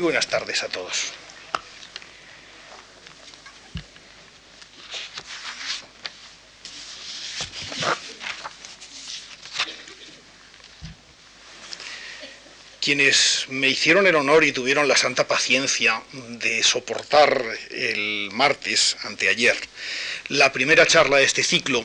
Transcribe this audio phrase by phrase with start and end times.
[0.00, 1.12] buenas tardes a todos.
[12.80, 17.40] quienes me hicieron el honor y tuvieron la santa paciencia de soportar
[17.70, 19.56] el martes, anteayer,
[20.26, 21.84] la primera charla de este ciclo,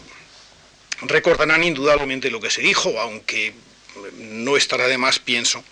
[1.02, 3.54] recordarán indudablemente lo que se dijo, aunque
[4.18, 5.64] no estará de más, pienso,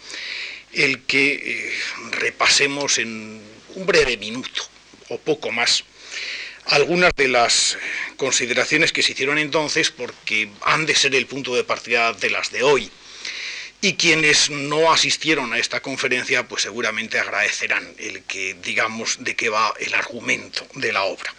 [0.76, 1.74] el que eh,
[2.12, 3.42] repasemos en
[3.76, 4.64] un breve minuto
[5.10, 5.84] o poco más
[6.66, 7.78] algunas de las
[8.18, 12.52] consideraciones que se hicieron entonces porque han de ser el punto de partida de las
[12.52, 12.90] de hoy
[13.82, 19.50] y quienes no asistieron a esta conferencia, pues seguramente agradecerán el que digamos de qué
[19.50, 21.34] va el argumento de la obra.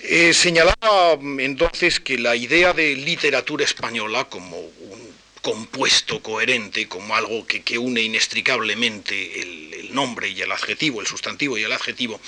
[0.00, 5.09] Eh, señalaba entonces que la idea de literatura española como un
[5.42, 11.64] compuesto coherente, como algo que, une inextricablemente el, nombre y el adjetivo, el sustantivo y
[11.64, 12.20] el adjetivo,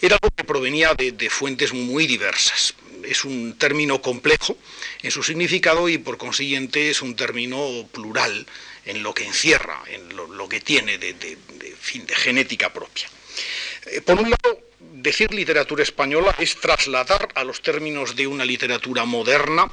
[0.00, 4.56] era algo que provenía de fuentes muy diversas es un término complejo
[5.02, 8.46] en su significado y por consiguiente es un término plural
[8.84, 11.38] en lo que encierra, en lo, que tiene de,
[11.80, 13.08] fin, de genética propia.
[13.86, 19.04] Eh, por un lado, decir literatura española es trasladar a los términos de una literatura
[19.04, 19.70] moderna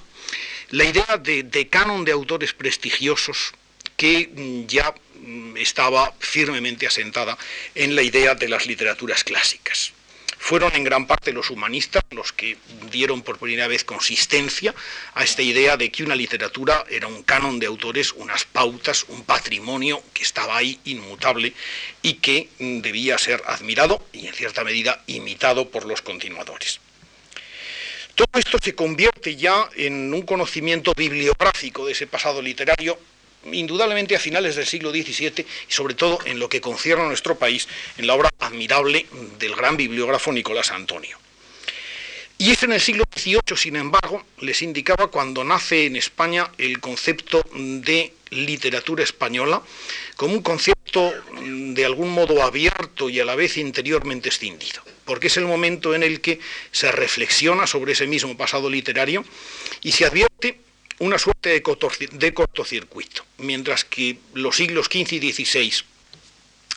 [0.71, 3.53] la idea de, de canon de autores prestigiosos
[3.97, 7.37] que mm, ya mm, estaba firmemente asentada
[7.75, 9.93] en la idea de las literaturas clásicas.
[10.39, 12.57] Fueron en gran parte los humanistas los que
[12.89, 14.73] dieron por primera vez consistencia
[15.13, 19.23] a esta idea de que una literatura era un canon de autores, unas pautas, un
[19.25, 21.53] patrimonio que estaba ahí inmutable
[22.01, 26.79] y que mm, debía ser admirado y en cierta medida imitado por los continuadores.
[28.15, 32.97] Todo esto se convierte ya en un conocimiento bibliográfico de ese pasado literario
[33.51, 37.37] indudablemente a finales del siglo XVII y sobre todo en lo que concierne a nuestro
[37.37, 39.05] país, en la obra admirable
[39.37, 41.17] del gran bibliógrafo Nicolás Antonio.
[42.41, 46.79] Y es en el siglo XVIII, sin embargo, les indicaba cuando nace en España el
[46.79, 49.61] concepto de literatura española
[50.15, 55.35] como un concepto de algún modo abierto y a la vez interiormente escindido, porque es
[55.35, 56.39] el momento en el que
[56.71, 59.25] se reflexiona sobre ese mismo pasado literario
[59.81, 60.59] y se advierte
[60.99, 61.49] una suerte
[62.11, 65.73] de cortocircuito, mientras que los siglos XV y XVI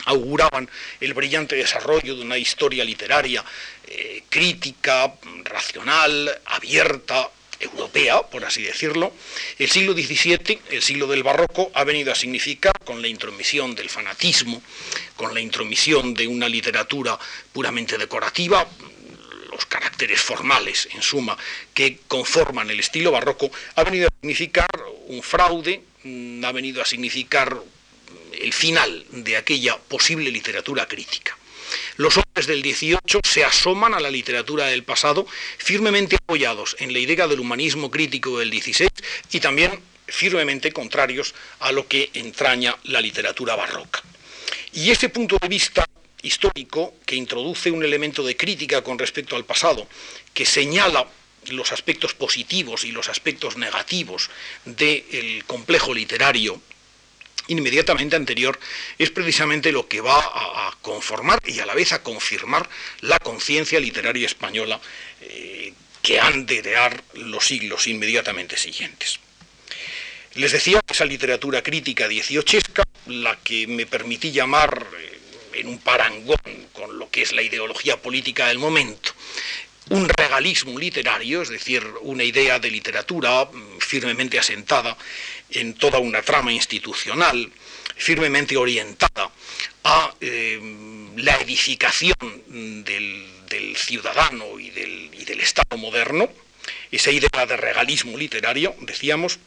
[0.05, 0.69] auguraban
[0.99, 3.43] el brillante desarrollo de una historia literaria
[3.87, 5.13] eh, crítica,
[5.43, 7.29] racional, abierta,
[7.59, 9.13] europea, por así decirlo,
[9.57, 13.89] el siglo XVII, el siglo del barroco, ha venido a significar, con la intromisión del
[13.89, 14.61] fanatismo,
[15.15, 17.17] con la intromisión de una literatura
[17.53, 18.67] puramente decorativa,
[19.53, 21.37] los caracteres formales, en suma,
[21.73, 24.69] que conforman el estilo barroco, ha venido a significar
[25.07, 27.61] un fraude, mm, ha venido a significar
[28.33, 31.37] el final de aquella posible literatura crítica.
[31.97, 35.25] Los hombres del XVIII se asoman a la literatura del pasado,
[35.57, 38.89] firmemente apoyados en la idea del humanismo crítico del XVI
[39.31, 44.01] y también firmemente contrarios a lo que entraña la literatura barroca.
[44.73, 45.85] Y ese punto de vista
[46.23, 49.87] histórico que introduce un elemento de crítica con respecto al pasado,
[50.33, 51.05] que señala
[51.49, 54.29] los aspectos positivos y los aspectos negativos
[54.65, 56.59] del complejo literario
[57.47, 58.57] inmediatamente anterior,
[58.97, 62.69] es precisamente lo que va a, conformar y a la vez a confirmar
[63.01, 64.79] la conciencia literaria española
[65.21, 69.19] eh, que han de idear los siglos inmediatamente siguientes.
[70.35, 75.12] Les decía esa literatura crítica dieciochesca, la que me permití llamar eh,
[75.53, 76.37] en un parangón
[76.73, 79.13] con lo que es la ideología política del momento,
[79.89, 84.97] un regalismo literario, es decir, una idea de literatura mm, firmemente asentada
[85.49, 87.51] en toda una trama institucional,
[87.95, 89.31] firmemente orientada
[89.83, 90.59] a eh,
[91.17, 92.15] la edificación
[92.85, 93.29] del,
[93.75, 96.29] ciudadano y del, Estado moderno,
[96.89, 99.39] esa idea de regalismo literario, decíamos,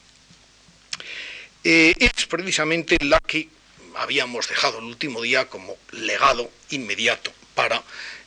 [1.64, 3.48] eh, es precisamente la que
[3.96, 7.82] habíamos dejado el último día como legado inmediato para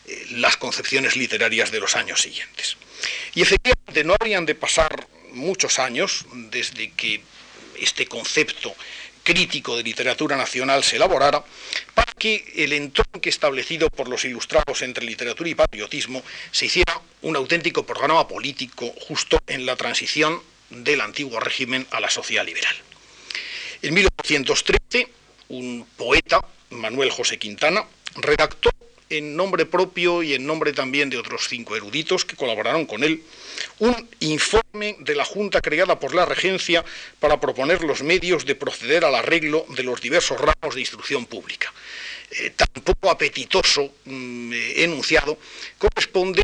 [0.05, 2.77] eh, las concepciones literarias de los años siguientes.
[3.35, 7.21] Y efectivamente no habrían de pasar muchos años desde que
[7.79, 8.75] este concepto
[9.23, 11.43] crítico de literatura nacional se elaborara
[11.93, 16.99] para que el entorno que establecido por los ilustrados entre literatura y patriotismo se hiciera
[17.21, 22.75] un auténtico programa político justo en la transición del antiguo régimen a la sociedad liberal.
[23.81, 25.18] En 1913
[25.49, 27.85] un poeta, Manuel José Quintana,
[28.15, 28.69] redactó
[29.09, 33.23] en nombre propio y en nombre también de otros cinco eruditos que colaboraron con él,
[33.79, 36.85] un informe de la Junta creada por la Regencia
[37.19, 41.73] para proponer los medios de proceder al arreglo de los diversos ramos de instrucción pública.
[42.31, 45.39] eh, tan poco apetitoso mm, eh, enunciado,
[45.79, 46.43] corresponde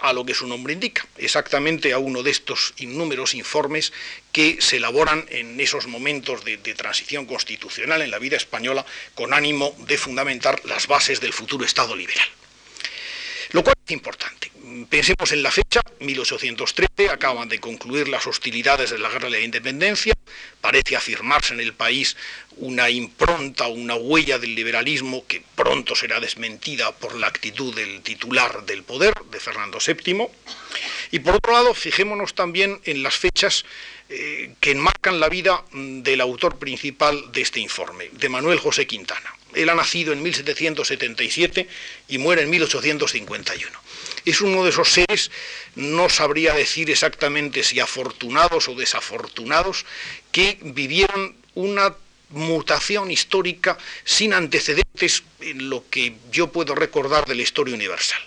[0.00, 3.92] a lo que su nombre indica, exactamente a uno de estos innúmeros informes
[4.32, 9.74] que se elaboran en esos momentos de, transición constitucional en la vida española con ánimo
[9.78, 12.26] de fundamentar las bases del futuro Estado liberal.
[13.52, 14.50] Lo cual es importante.
[14.88, 19.40] Pensemos en la fecha, 1813, acaban de concluir las hostilidades de la Guerra de la
[19.40, 20.14] Independencia,
[20.60, 22.16] parece afirmarse en el país
[22.58, 28.64] una impronta, una huella del liberalismo que pronto será desmentida por la actitud del titular
[28.64, 30.28] del poder, de Fernando VII.
[31.10, 33.64] Y por otro lado, fijémonos también en las fechas
[34.08, 38.86] eh, que enmarcan la vida mm, del autor principal de este informe, de Manuel José
[38.86, 39.34] Quintana.
[39.54, 41.68] Él ha nacido en 1777
[42.08, 43.80] y muere en 1851.
[44.24, 45.30] Es uno de esos seres,
[45.74, 49.86] no sabría decir exactamente si afortunados o desafortunados,
[50.30, 51.94] que vivieron una
[52.30, 58.20] mutación histórica sin antecedentes en lo que yo puedo recordar de la historia universal.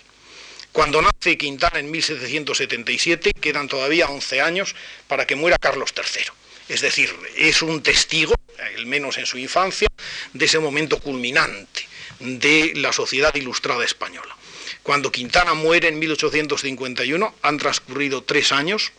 [0.72, 4.74] Cuando nace Quintana en 1777, quedan todavía 11 años
[5.06, 6.43] para que muera Carlos III.
[6.68, 8.34] Es decir, es un testigo,
[8.76, 9.88] al menos en su infancia,
[10.32, 11.86] de ese momento culminante
[12.20, 14.34] de la sociedad ilustrada española.
[14.82, 18.92] Cuando Quintana muere en 1851, han transcurrido tres años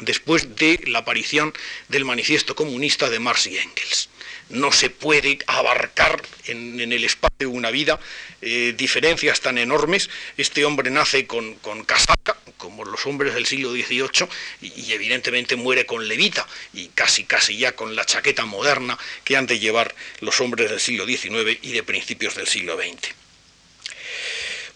[0.00, 1.52] después de la aparición
[1.88, 4.08] del manifiesto comunista de Marx y Engels
[4.50, 7.98] no se puede abarcar en, el espacio de una vida
[8.42, 10.10] eh, diferencias tan enormes.
[10.36, 11.54] Este hombre nace con,
[11.86, 14.28] casaca, como los hombres del siglo XVIII,
[14.60, 19.46] y, evidentemente muere con levita, y casi casi ya con la chaqueta moderna que han
[19.46, 23.14] de llevar los hombres del siglo XIX y de principios del siglo XX.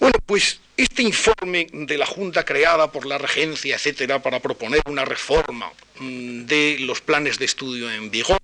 [0.01, 5.05] Bueno, pues este informe de la Junta creada por la Regencia, etcétera, para proponer una
[5.05, 8.41] reforma mm, de los planes de estudio en vigor,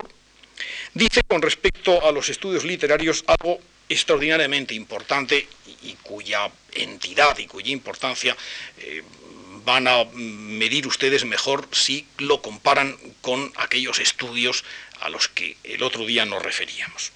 [0.94, 3.60] Dice con respecto a los estudios literarios algo
[3.90, 5.46] extraordinariamente importante
[5.82, 8.36] y cuya entidad y cuya importancia
[8.78, 9.02] eh,
[9.64, 14.64] van a medir ustedes mejor si lo comparan con aquellos estudios
[15.00, 17.12] a los que el otro día nos referíamos.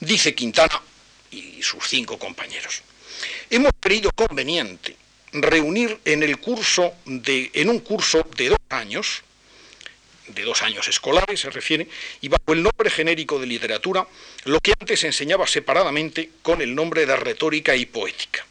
[0.00, 0.82] Dice Quintana
[1.30, 2.82] y sus cinco compañeros,
[3.48, 4.96] hemos creído conveniente
[5.32, 9.22] reunir en el curso de, en un curso de dos años
[10.28, 11.88] de dos años escolares se refiere,
[12.20, 14.06] y bajo el nombre genérico de literatura,
[14.44, 18.44] lo que antes se enseñaba separadamente con el nombre de retórica y poética.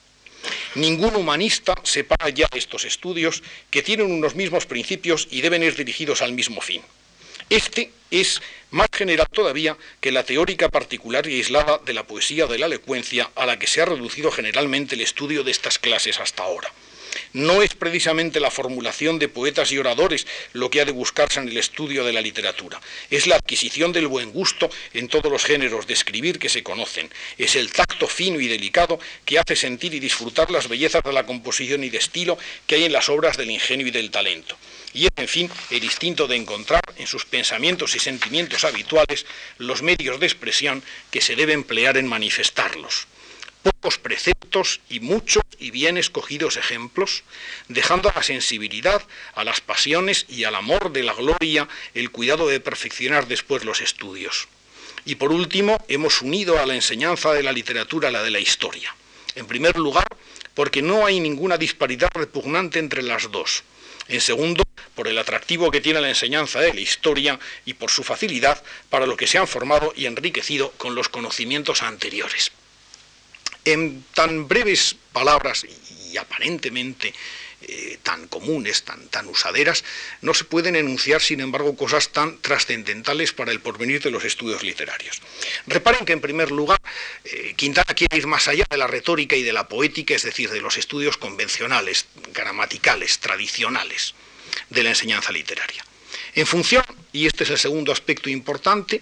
[0.76, 6.22] Ningún humanista separa ya estos estudios que tienen unos mismos principios y deben ir dirigidos
[6.22, 6.82] al mismo fin.
[7.50, 12.58] Este es más general todavía que la teórica particular y aislada de la poesía de
[12.58, 16.44] la elocuencia a la que se ha reducido generalmente el estudio de estas clases hasta
[16.44, 16.72] ahora.
[17.34, 21.50] No es precisamente la formulación de poetas y oradores lo que ha de buscarse en
[21.50, 22.82] el estudio de la literatura.
[23.10, 27.10] Es la adquisición del buen gusto en todos los géneros de escribir que se conocen.
[27.38, 31.26] Es el tacto fino y delicado que hace sentir y disfrutar las bellezas de la
[31.26, 34.58] composición y de estilo que hay en las obras del ingenio y del talento.
[34.94, 39.26] Y es, en fin, el instinto de encontrar en sus pensamientos y sentimientos habituales
[39.58, 43.08] los medios de expresión que se debe emplear en manifestarlos
[43.66, 47.24] pocos preceptos y muchos y bien escogidos ejemplos,
[47.68, 49.02] dejando a la sensibilidad,
[49.34, 53.82] a las pasiones y al amor de la gloria el cuidado de perfeccionar después los
[53.82, 54.48] estudios.
[55.04, 58.96] Y por último, hemos unido a la enseñanza de la literatura la de la historia.
[59.34, 60.08] En primer lugar,
[60.54, 63.64] porque no hay ninguna disparidad repugnante entre las dos.
[64.08, 64.64] En segundo,
[64.94, 68.62] por el atractivo que tiene la enseñanza de la historia y por su facilidad
[68.92, 72.52] para lo que se han formado y enriquecido con los conocimientos anteriores.
[73.66, 75.66] En tan breves palabras
[76.12, 77.14] y aparentemente
[77.68, 79.84] eh, tan comunes, tan, tan usaderas,
[80.22, 84.62] no se pueden enunciar, sin embargo, cosas tan trascendentales para el porvenir de los estudios
[84.62, 85.20] literarios.
[85.66, 86.80] Reparen que, en primer lugar,
[87.24, 90.52] eh, Quintana quiere ir más allá de la retórica y de la poética, es decir,
[90.52, 94.14] de los estudios convencionales, gramaticales, tradicionales
[94.70, 95.84] de la enseñanza literaria.
[96.36, 99.02] En función, y este es el segundo aspecto importante,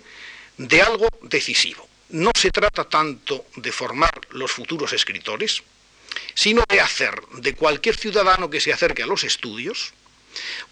[0.58, 5.63] de algo decisivo no se trata tanto de formar los futuros escritores,
[6.33, 9.93] sino de hacer de cualquier ciudadano que se acerque a los estudios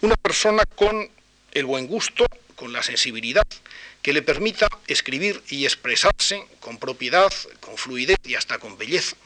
[0.00, 1.10] una persona con
[1.52, 3.46] el buen gusto, con la sensibilidad
[4.02, 9.16] que le permita escribir y expresarse con propiedad, con fluidez y hasta con belleza.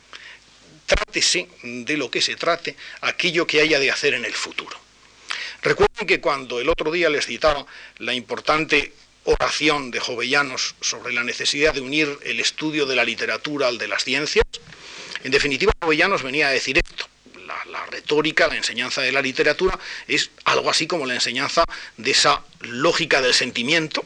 [0.84, 4.78] Trátese de lo que se trate, aquello que haya de hacer en el futuro.
[5.62, 7.66] Recuerden que cuando el otro día les citaba
[7.98, 8.92] la importante
[9.26, 13.88] oración de Jovellanos sobre la necesidad de unir el estudio de la literatura al de
[13.88, 14.44] las ciencias,
[15.24, 17.08] en definitiva Jovellanos venía a decir esto.
[17.66, 19.78] La, retórica, la enseñanza de la literatura
[20.08, 21.64] es algo así como la enseñanza
[21.96, 24.04] de esa lógica del sentimiento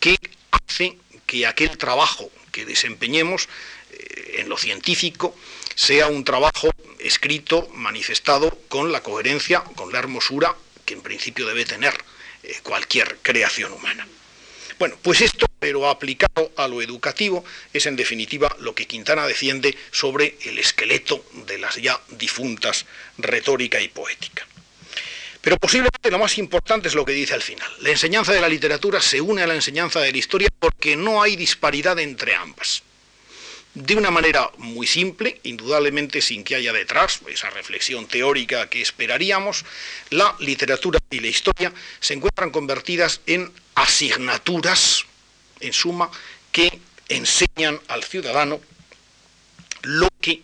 [0.00, 0.16] que
[0.50, 3.48] hace que aquel trabajo que desempeñemos
[3.90, 5.36] eh, en lo científico,
[5.74, 10.54] sea un trabajo escrito, manifestado con la coherencia, con la hermosura
[10.84, 11.94] que en principio debe tener
[12.42, 14.06] eh, cualquier creación humana.
[14.78, 19.76] Bueno, pues esto, pero aplicado a lo educativo, es en definitiva lo que Quintana defiende
[19.90, 24.46] sobre el esqueleto de las ya difuntas retórica y poética.
[25.40, 27.70] Pero posiblemente lo más importante es lo que dice al final.
[27.80, 31.22] La enseñanza de la literatura se une a la enseñanza de la historia porque no
[31.22, 32.82] hay disparidad entre ambas.
[33.78, 39.64] De una manera muy simple, indudablemente sin que haya detrás esa reflexión teórica que esperaríamos,
[40.10, 45.04] la literatura y la historia se encuentran convertidas en asignaturas,
[45.60, 46.10] en suma,
[46.50, 48.60] que enseñan al ciudadano
[49.82, 50.42] lo que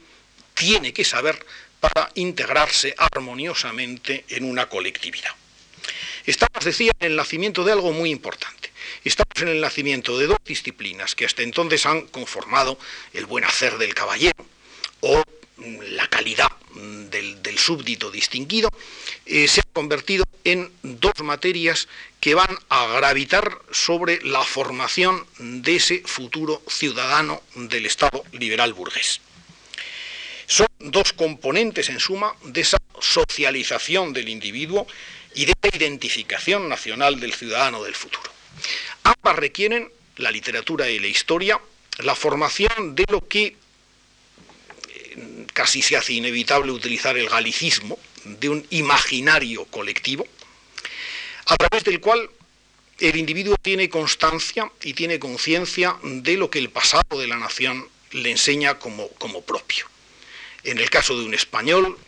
[0.54, 1.44] tiene que saber
[1.80, 5.32] para integrarse armoniosamente en una colectividad.
[6.24, 8.70] Estamos, decía, en el nacimiento de algo muy importante.
[9.02, 12.78] Estamos en el nacimiento de dos disciplinas que hasta entonces han conformado
[13.12, 14.46] el buen hacer del caballero
[15.00, 15.22] o
[15.56, 18.68] mm, la calidad mm, del, súbdito distinguido,
[19.26, 21.88] eh, se han convertido en dos materias
[22.20, 29.20] que van a gravitar sobre la formación de ese futuro ciudadano del Estado liberal burgués.
[30.46, 34.86] Son dos componentes en suma de esa socialización del individuo
[35.34, 38.30] y de la identificación nacional del ciudadano del futuro.
[39.02, 41.60] Ambas requieren, la literatura y la historia,
[41.98, 43.56] la formación de lo que
[44.88, 50.26] eh, casi se hace inevitable utilizar el galicismo, de un imaginario colectivo,
[51.46, 52.30] a través del cual
[52.98, 57.88] el individuo tiene constancia y tiene conciencia de lo que el pasado de la nación
[58.12, 59.08] le enseña como,
[59.42, 59.86] propio.
[60.62, 61.98] En el caso de un español,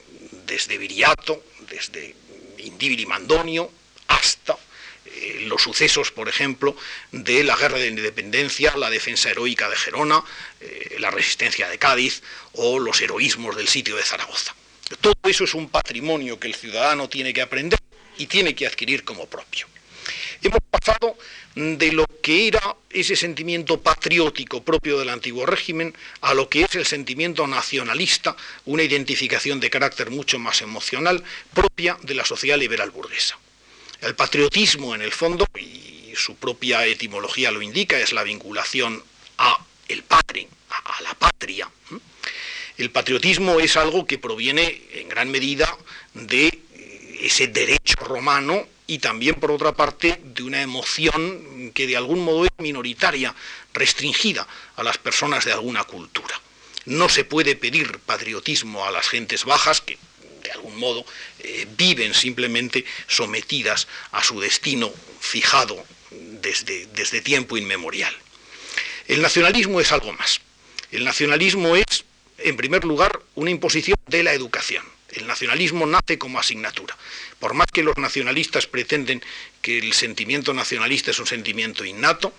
[0.47, 2.15] desde Viriato, desde
[2.59, 3.71] Indíbil y Mandonio,
[4.09, 4.57] hasta
[5.17, 6.77] eh, los sucesos, por ejemplo,
[7.13, 10.23] de la guerra de independencia, la defensa heroica de Gerona,
[10.61, 14.55] eh, la resistencia de Cádiz o los heroísmos del sitio de Zaragoza.
[15.01, 17.81] Todo eso es un patrimonio que el ciudadano tiene que aprender
[18.19, 19.67] y tiene que adquirir como propio.
[20.43, 21.17] Hemos pasado
[21.55, 26.75] de lo que era ese sentimiento patriótico propio del antiguo régimen a lo que es
[26.75, 32.91] el sentimiento nacionalista, una identificación de carácter mucho más emocional propia de la sociedad liberal
[32.91, 33.39] burguesa.
[34.07, 39.03] El patriotismo, en el fondo, y su propia etimología lo indica, es la vinculación
[39.39, 39.59] a
[39.89, 41.69] el padre, a la patria.
[42.79, 45.77] El patriotismo es algo que proviene en gran medida
[46.15, 46.57] de
[47.21, 52.45] ese derecho romano y también, por otra parte, de una emoción que de algún modo
[52.45, 53.35] es minoritaria,
[53.75, 54.47] restringida
[54.77, 56.41] a las personas de alguna cultura.
[56.85, 59.99] No se puede pedir patriotismo a las gentes bajas que
[60.47, 61.05] de algún modo
[61.41, 68.15] eh, viven simplemente sometidas a su destino fijado desde, desde tiempo inmemorial.
[69.09, 70.41] El nacionalismo es algo más.
[70.91, 72.05] El nacionalismo es,
[72.38, 74.85] en primer lugar, una imposición de la educación.
[75.12, 76.97] El nacionalismo nace como asignatura.
[77.38, 79.23] Por más que los nacionalistas pretenden
[79.62, 82.33] que el sentimiento nacionalista es un sentimiento innato,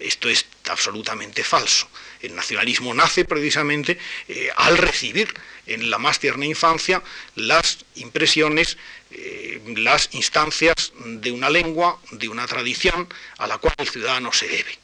[0.00, 1.88] esto es absolutamente falso.
[2.20, 3.98] El nacionalismo nace precisamente
[4.28, 5.32] eh, al recibir
[5.66, 7.02] en la más tierna infancia
[7.36, 8.76] las impresiones,
[9.10, 13.08] eh, las instancias de una lengua, de una tradición
[13.38, 14.78] a la cual el ciudadano se debe.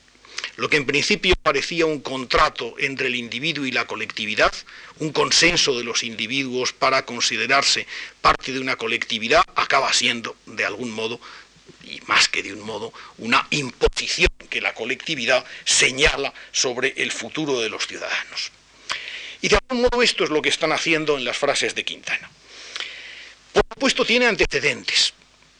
[0.57, 4.53] Lo que en principio parecía un contrato entre el individuo y la colectividad,
[4.99, 7.89] un consenso de los individuos para considerarse
[8.21, 11.21] parte de una colectividad, acaba siendo, de algún modo,
[11.85, 17.61] y más que de un modo, una imposición que la colectividad señala sobre el futuro
[17.61, 18.51] de los ciudadanos.
[19.41, 22.31] Y de algún modo esto es lo que están haciendo en las frases de Quintana.
[23.53, 25.13] Por supuesto tiene antecedentes.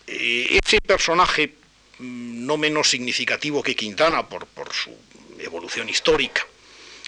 [0.07, 1.55] Eh, ese personaje
[1.99, 4.91] Mm, no menos significativo que Quintana por, su
[5.39, 6.47] evolución histórica.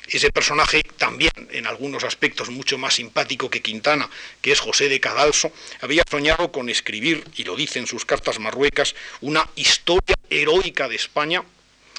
[0.09, 4.09] Ese personaje también, en algunos aspectos, mucho más simpático que Quintana,
[4.41, 8.39] que es José de Cadalso, había soñado con escribir, y lo dice en sus cartas
[8.39, 11.43] marruecas, una historia heroica de España,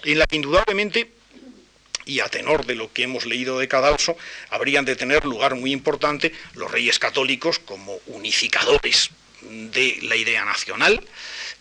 [0.04, 1.12] en la que indudablemente,
[2.06, 4.18] y a tenor de lo que hemos leído de Cadalso,
[4.50, 9.10] habrían de tener lugar muy importante los reyes católicos como unificadores
[9.42, 11.04] de la idea nacional,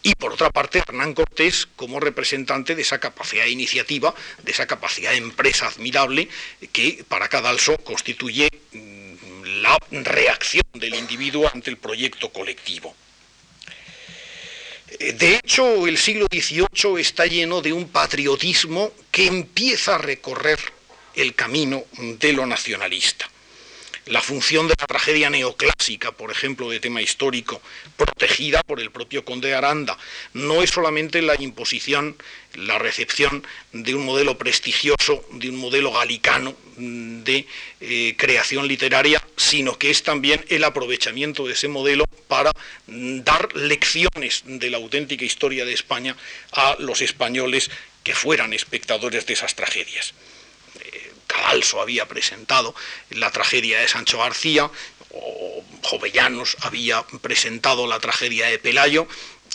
[0.07, 4.65] y por otra parte Hernán Cortés como representante de esa capacidad de iniciativa, de esa
[4.65, 6.29] capacidad de empresa admirable
[6.73, 12.95] que para Cadalso constituye mm, la reacción del individuo ante el proyecto colectivo.
[15.01, 20.61] Eh, de hecho, el siglo XVIII está lleno de un patriotismo que empieza a recorrer
[21.17, 23.29] el camino de lo nacionalista.
[24.07, 27.61] La función de la tragedia neoclásica, por ejemplo, de tema histórico,
[27.97, 29.99] protegida por el propio conde de Aranda,
[30.33, 32.17] no es solamente la imposición,
[32.55, 37.47] la recepción de un modelo prestigioso, de un modelo galicano mm, de
[37.81, 42.53] eh, creación literaria, sino que es también el aprovechamiento de ese modelo para
[42.87, 46.17] mm, dar lecciones de la auténtica historia de España
[46.53, 47.71] a los españoles
[48.05, 50.15] que fueran espectadores de esas tragedias.
[51.37, 52.75] Cadalso había presentado
[53.11, 54.71] la tragedia de Sancho García,
[55.11, 59.07] o Jovellanos había presentado la tragedia de Pelayo,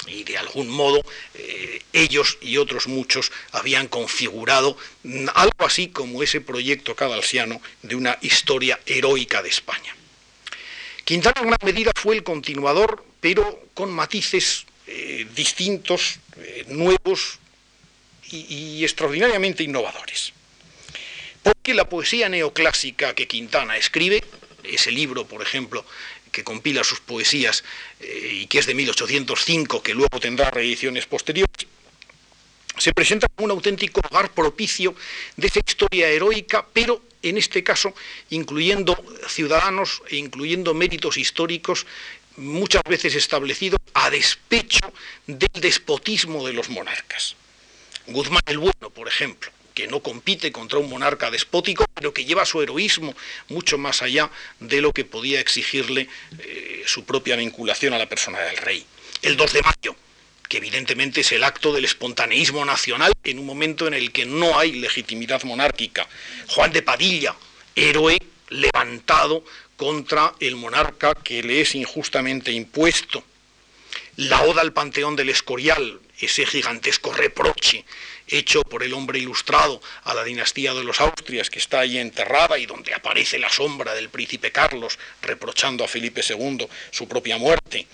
[0.08, 1.02] y de algún modo
[1.34, 4.78] eh, ellos y otros muchos habían configurado
[5.36, 9.96] algo así como ese proyecto cadalsiano de una historia heroica de España.
[11.04, 17.40] Quintana en gran medida fue el continuador, pero con matices eh, distintos, eh, nuevos
[18.32, 20.32] y extraordinariamente innovadores.
[21.44, 24.24] Porque la poesía neoclásica que Quintana escribe,
[24.64, 25.86] ese libro, por ejemplo,
[26.32, 27.64] que compila sus poesías
[28.00, 31.68] eh, y que es de 1805, que luego tendrá reediciones posteriores,
[32.78, 34.96] se presenta como un auténtico hogar propicio
[35.36, 37.94] de esa historia heroica, pero en este caso
[38.30, 41.86] incluyendo ciudadanos e incluyendo méritos históricos
[42.38, 44.92] muchas veces establecidos a despecho
[45.28, 47.36] del despotismo de los monarcas.
[48.08, 52.46] Guzmán el Bueno, por ejemplo, que no compite contra un monarca despótico, pero que lleva
[52.46, 53.16] su heroísmo
[53.50, 56.08] mucho más allá de lo que podía exigirle
[56.40, 58.86] eh, su propia vinculación a la persona del rey.
[59.22, 59.96] El 2 de mayo,
[60.50, 64.60] que evidentemente es el acto del espontaneísmo nacional en un momento en el que no
[64.60, 66.08] hay legitimidad monárquica.
[66.48, 67.36] Juan de Padilla,
[67.76, 68.18] héroe
[68.50, 69.46] levantado
[69.78, 73.24] contra el monarca que le es injustamente impuesto.
[74.18, 77.86] La oda al Panteón del Escorial, ese gigantesco reproche
[78.28, 82.58] hecho por el hombre ilustrado a la dinastía de los Austrias, que está ahí enterrada
[82.58, 87.88] y donde aparece la sombra del príncipe Carlos reprochando a Felipe II su propia muerte.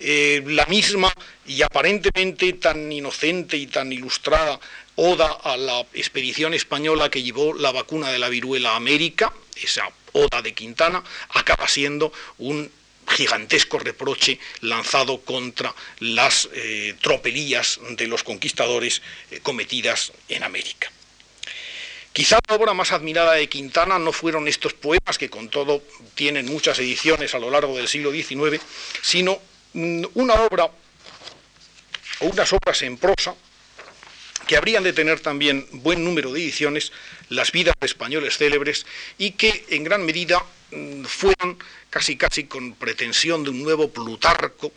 [0.00, 1.12] Eh, la misma
[1.46, 4.60] y aparentemente tan inocente y tan ilustrada
[4.94, 9.88] oda a la expedición española que llevó la vacuna de la viruela a América, esa
[10.12, 12.70] oda de Quintana, acaba siendo un
[13.08, 20.90] gigantesco reproche lanzado contra las eh, tropelías de los conquistadores eh, cometidas en América.
[22.12, 25.82] Quizá la obra más admirada de Quintana no fueron estos poemas, que con todo
[26.14, 28.60] tienen muchas ediciones a lo largo del siglo XIX,
[29.02, 29.38] sino
[29.74, 30.64] mm, una obra
[32.20, 33.34] o unas obras en prosa
[34.48, 36.90] que habrían de tener también buen número de ediciones,
[37.28, 38.86] las vidas de españoles célebres,
[39.18, 41.58] y que en gran medida mm, fueron
[41.90, 44.72] casi casi con pretensión de un nuevo Plutarco,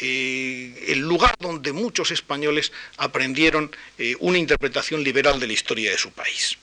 [0.00, 5.98] eh, el lugar donde muchos españoles aprendieron eh, una interpretación liberal de la historia de
[5.98, 6.56] su país.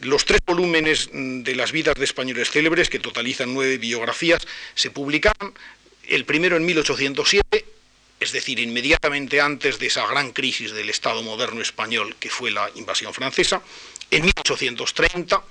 [0.00, 4.40] Los tres volúmenes mm, de las vidas de españoles célebres, que totalizan nueve biografías,
[4.74, 5.52] se publicaron,
[6.08, 7.43] el primero en 1807,
[8.24, 12.70] es decir, inmediatamente antes de esa gran crisis del Estado moderno español que fue la
[12.74, 13.60] invasión francesa,
[14.10, 15.44] en 1830,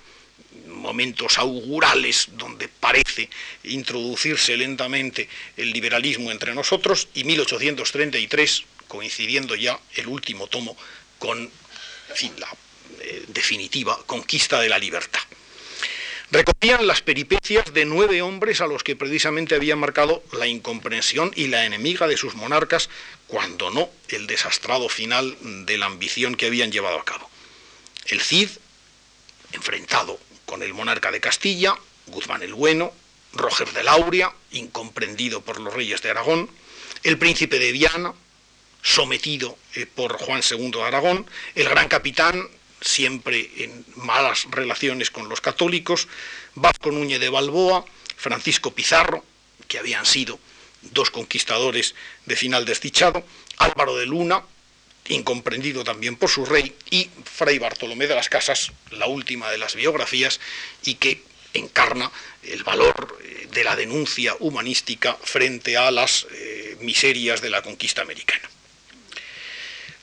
[0.67, 3.29] momentos augurales donde parece
[3.65, 10.75] introducirse lentamente el liberalismo entre nosotros, y 1833, coincidiendo ya el último tomo
[11.19, 11.49] con
[12.39, 12.47] la
[13.01, 15.21] eh, definitiva conquista de la libertad.
[16.34, 21.46] Recogían las peripecias de nueve hombres a los que precisamente había marcado la incomprensión y
[21.46, 22.89] la enemiga de sus monarcas,
[23.28, 27.30] cuando no el desastrado final de la ambición que habían llevado a cabo.
[28.08, 28.50] El Cid,
[29.52, 31.76] enfrentado con el monarca de Castilla,
[32.08, 32.91] Guzmán el Bueno,
[33.34, 36.50] Roger de Lauria, incomprendido por los reyes de Aragón,
[37.04, 38.12] el príncipe de Viana,
[38.82, 42.50] sometido eh, por Juan II de Aragón, el gran capitán,
[42.84, 46.08] siempre en malas relaciones con los católicos,
[46.56, 47.86] Vasco Núñez de Balboa,
[48.17, 49.24] Francisco Pizarro,
[49.67, 50.39] que habían sido
[50.82, 53.26] dos conquistadores de final desdichado,
[53.58, 54.43] Álvaro de Luna,
[55.08, 59.76] incomprendido también por su rey, y Fray Bartolomé de las Casas, la última de las
[59.76, 60.39] biografías,
[60.84, 62.12] y que encarna
[62.43, 68.02] el valor eh, de la denuncia humanística frente a las eh, miserias de la conquista
[68.02, 68.50] americana.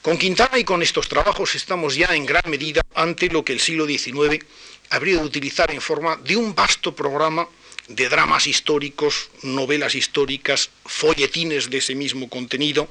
[0.02, 3.60] Con Quintana y con estos trabajos estamos ya en gran medida ante lo que el
[3.60, 4.42] siglo XIX
[4.88, 7.46] habría de utilizar en forma de un vasto programa
[7.86, 12.88] de dramas históricos, novelas históricas, folletines de ese mismo contenido,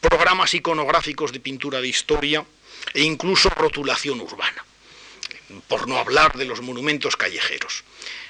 [0.00, 2.46] programas iconográficos de pintura de historia
[2.94, 4.64] e incluso rotulación urbana,
[5.68, 7.84] por no hablar de los monumentos callejeros.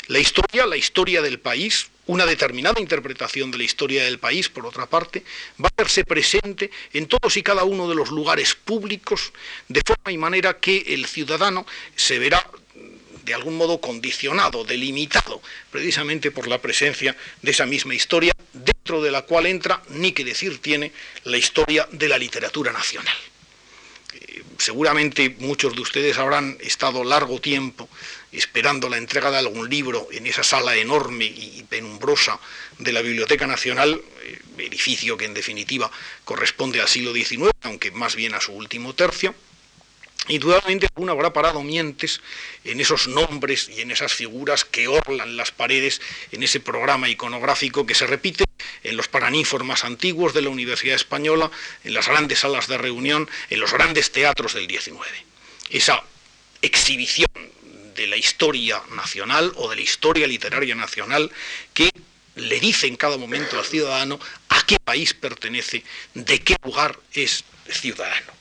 [0.09, 4.65] La historia, la historia del país, una determinada interpretación de la historia del país, por
[4.65, 5.25] otra parte,
[5.63, 9.33] va a verse presente en todos y cada uno de los lugares públicos,
[9.69, 11.67] de forma y manera que el ciudadano
[11.97, 12.47] se verá
[13.25, 15.43] de algún modo condicionado, delimitado,
[15.73, 20.25] precisamente por la presencia de esa misma historia, dentro de la cual entra, ni que
[20.25, 20.93] decir tiene,
[21.25, 23.17] la historia de la literatura nacional.
[24.15, 27.89] Eh, seguramente muchos de ustedes habrán estado largo tiempo
[28.39, 32.39] esperando la entrega de algún libro en esa sala enorme y penumbrosa
[32.79, 35.91] de la Biblioteca Nacional, eh, edificio que en definitiva
[36.25, 39.35] corresponde al siglo XIX, aunque más bien a su último tercio.
[40.29, 42.21] Indudablemente alguno habrá parado mientes
[42.65, 46.01] en esos nombres y en esas figuras que orlan las paredes
[46.33, 48.45] en ese programa iconográfico que se repite
[48.83, 51.51] en los paraninformas antiguos de la Universidad Española,
[51.85, 54.99] en las grandes salas de reunión, en los grandes teatros del XIX.
[55.71, 56.03] Esa
[56.61, 57.31] exhibición
[57.97, 61.31] de la historia nacional o de la historia literaria nacional
[61.75, 61.91] que
[62.37, 65.83] le dice en cada momento al ciudadano a qué país pertenece,
[66.15, 68.33] de qué lugar es ciudadano.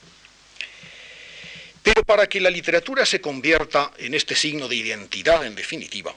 [1.81, 6.13] Pero para que la literatura se convierta en este signo de identidad, en definitiva,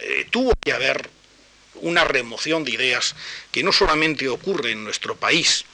[0.00, 1.10] eh, tuvo que haber
[1.74, 3.14] una remoción de ideas
[3.50, 5.64] que no solamente ocurre en nuestro país,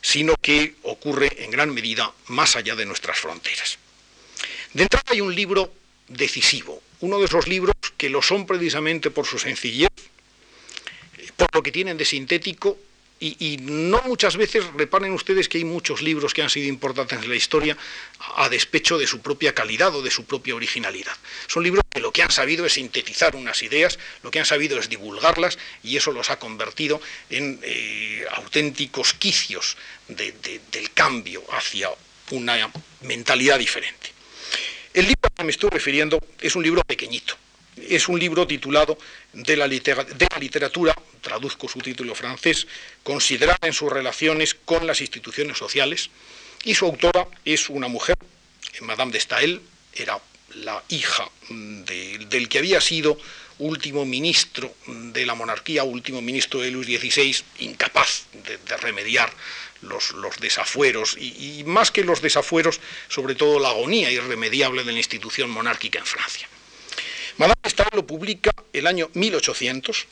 [0.00, 3.78] sino que ocurre en gran medida más allá de nuestras fronteras.
[4.72, 5.72] De entrada hay un libro
[6.08, 9.90] decisivo, uno de esos libros que lo son precisamente por su sencillez,
[11.36, 12.78] por lo que tienen de sintético
[13.20, 17.28] y, no muchas veces, reparen ustedes que hay muchos libros que han sido importantes en
[17.28, 17.76] la historia
[18.36, 21.16] a despecho de su propia calidad o de su propia originalidad.
[21.48, 24.78] Son libros que lo que han sabido es sintetizar unas ideas, lo que han sabido
[24.78, 31.90] es divulgarlas y eso los ha convertido en eh, auténticos quicios del cambio hacia
[32.30, 32.70] una
[33.02, 34.17] mentalidad diferente.
[34.98, 37.36] El libro al que me estoy refiriendo es un libro pequeñito,
[37.76, 38.98] es un libro titulado
[39.32, 42.66] de la, literatura, traduzco su título francés,
[43.04, 46.10] considerada en sus relaciones con las instituciones sociales,
[46.64, 48.16] y su autora es una mujer,
[48.80, 49.60] Madame de Staël,
[49.94, 50.18] era
[50.56, 53.20] la hija del que había sido
[53.60, 59.32] último ministro de la monarquía, último ministro de Luis XVI, incapaz de, remediar
[59.82, 65.50] los, desafueros y, más que los desafueros, sobre todo la agonía irremediable de la institución
[65.50, 66.48] monárquica en Francia.
[67.36, 70.06] Madame Staël lo publica el año 1800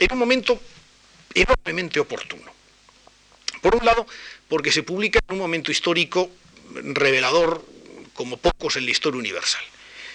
[0.00, 0.60] en un momento
[1.34, 2.52] enormemente oportuno.
[3.62, 4.06] Por un lado,
[4.48, 6.30] porque se publica en un momento histórico
[6.74, 7.64] revelador
[8.12, 9.62] como pocos en la historia universal.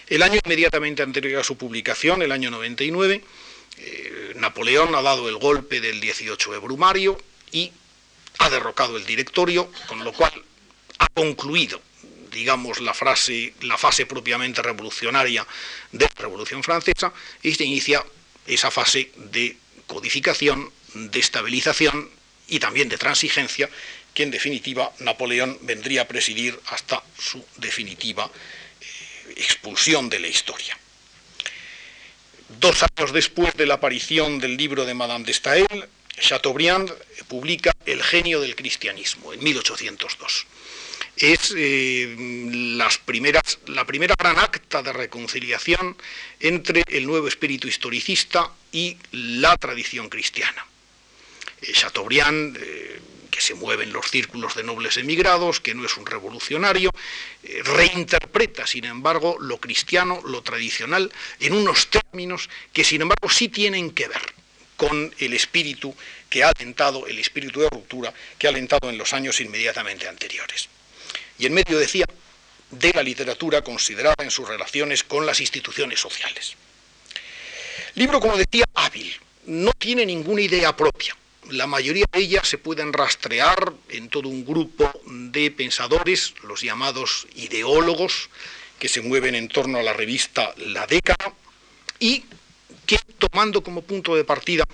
[0.07, 3.23] El año inmediatamente anterior a su publicación, el año 99,
[3.77, 7.17] eh, Napoleón ha dado el golpe del 18 de Brumario
[7.51, 7.71] y
[8.43, 10.31] ha derrocado el directorio, con lo cual
[10.99, 11.81] ha concluido
[12.33, 15.45] digamos, la, frase, la fase propiamente revolucionaria
[15.91, 18.03] de la Revolución Francesa y se inicia
[18.47, 19.55] esa fase de
[19.87, 22.09] codificación, de estabilización
[22.47, 23.69] y también de transigencia
[24.13, 30.77] que en definitiva Napoleón vendría a presidir hasta su definitiva eh, expulsión de la historia.
[32.59, 36.93] Dos años después de la aparición del libro de Madame de Staël, Chateaubriand
[37.27, 40.45] publica El genio del cristianismo en 1802
[41.15, 42.15] es eh,
[42.75, 45.95] las primeras, la primera gran acta de reconciliación
[46.39, 50.65] entre el nuevo espíritu historicista y la tradición cristiana.
[51.61, 55.97] Eh, Chateaubriand, eh, que se mueve en los círculos de nobles emigrados, que no es
[55.97, 56.91] un revolucionario,
[57.63, 63.89] reinterpreta, sin embargo, lo cristiano, lo tradicional, en unos términos que, sin embargo, sí tienen
[63.89, 64.21] que ver
[64.77, 65.95] con el espíritu
[66.33, 70.67] que ha alentado, el espíritu de ruptura que ha alentado en los años inmediatamente anteriores
[71.37, 72.05] y en medio, decía,
[72.71, 76.55] de la literatura considerada en sus relaciones con las instituciones sociales.
[77.93, 79.13] Libro, como decía, hábil,
[79.45, 81.15] no tiene ninguna idea propia.
[81.51, 87.27] La mayoría de ellas se pueden rastrear en todo un grupo de pensadores, los llamados
[87.35, 88.31] ideólogos,
[88.79, 91.31] que se mueven en torno a la revista La década,
[91.99, 92.23] y
[92.87, 94.65] que tomando como punto de partida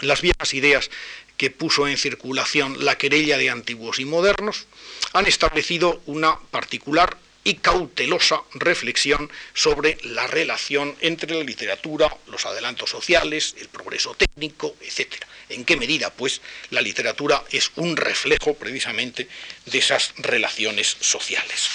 [0.00, 0.90] las viejas ideas
[1.36, 4.66] que puso en circulación la querella de antiguos y modernos,
[5.12, 12.90] han establecido una particular y cautelosa reflexión sobre la relación entre la literatura, los adelantos
[12.90, 15.24] sociales, el progreso técnico, etc.
[15.48, 19.26] En qué medida, pues, la literatura es un reflejo precisamente
[19.64, 21.68] de esas relaciones sociales.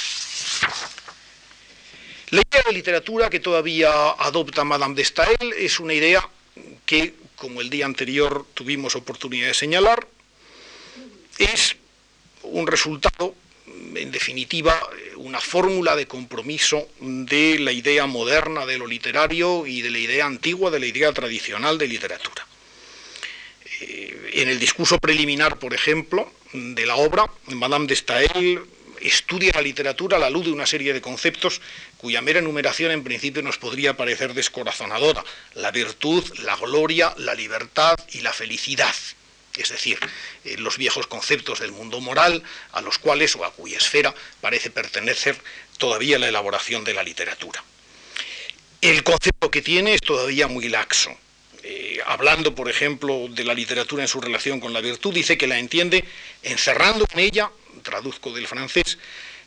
[2.30, 6.28] La idea de literatura que todavía adopta Madame de Staël es una idea
[6.86, 10.08] que como el día anterior tuvimos oportunidad de señalar,
[11.38, 11.76] es
[12.44, 13.36] un resultado,
[13.96, 14.80] en definitiva,
[15.18, 20.26] una fórmula de compromiso de la idea moderna de lo literario y de la idea
[20.26, 22.48] antigua, de la idea tradicional de literatura.
[23.82, 28.62] Eh, en el discurso preliminar, por ejemplo, de la obra, Madame de Staël
[29.02, 31.62] estudia la literatura a la luz de una serie de conceptos
[31.98, 35.24] cuya mera enumeración en principio nos podría parecer descorazonadora.
[35.54, 38.96] La virtud, la gloria, la libertad y la felicidad.
[39.58, 39.98] Es decir,
[40.44, 44.70] eh, los viejos conceptos del mundo moral a los cuales o a cuya esfera parece
[44.70, 45.38] pertenecer
[45.78, 47.64] todavía la elaboración de la literatura.
[48.82, 51.16] El concepto que tiene es todavía muy laxo.
[51.64, 55.48] Eh, hablando, por ejemplo, de la literatura en su relación con la virtud, dice que
[55.48, 56.06] la entiende
[56.44, 57.50] encerrando en ella,
[57.82, 58.98] traduzco del francés,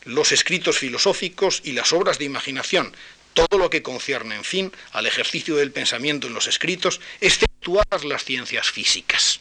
[0.04, 2.94] los escritos filosóficos y las obras de imaginación,
[3.34, 8.24] todo lo que concierne, en fin, al ejercicio del pensamiento en los escritos, exceptuadas las
[8.24, 9.40] ciencias físicas.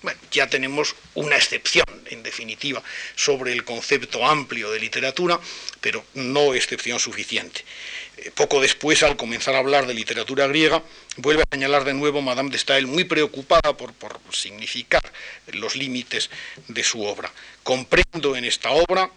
[0.00, 2.80] Bueno, ya tenemos una excepción, en definitiva,
[3.16, 5.40] sobre el concepto amplio de literatura,
[5.80, 7.64] pero no excepción suficiente.
[8.16, 10.84] Eh, poco después, al comenzar a hablar de literatura griega,
[11.16, 15.02] vuelve a señalar de nuevo Madame de Stael, muy preocupada por, por significar
[15.48, 16.30] los límites
[16.68, 17.32] de su obra.
[17.64, 19.10] Comprendo en esta obra,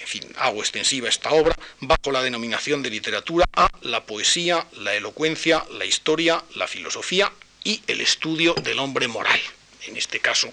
[0.00, 4.96] en fin, hago extensiva esta obra, bajo la denominación de literatura a la poesía, la
[4.96, 7.30] elocuencia, la historia, la filosofía
[7.64, 9.40] y el estudio del hombre moral.
[9.86, 10.52] En este caso,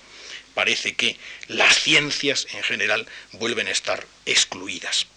[0.54, 1.18] parece que
[1.48, 5.08] las ciencias en general vuelven a estar excluidas.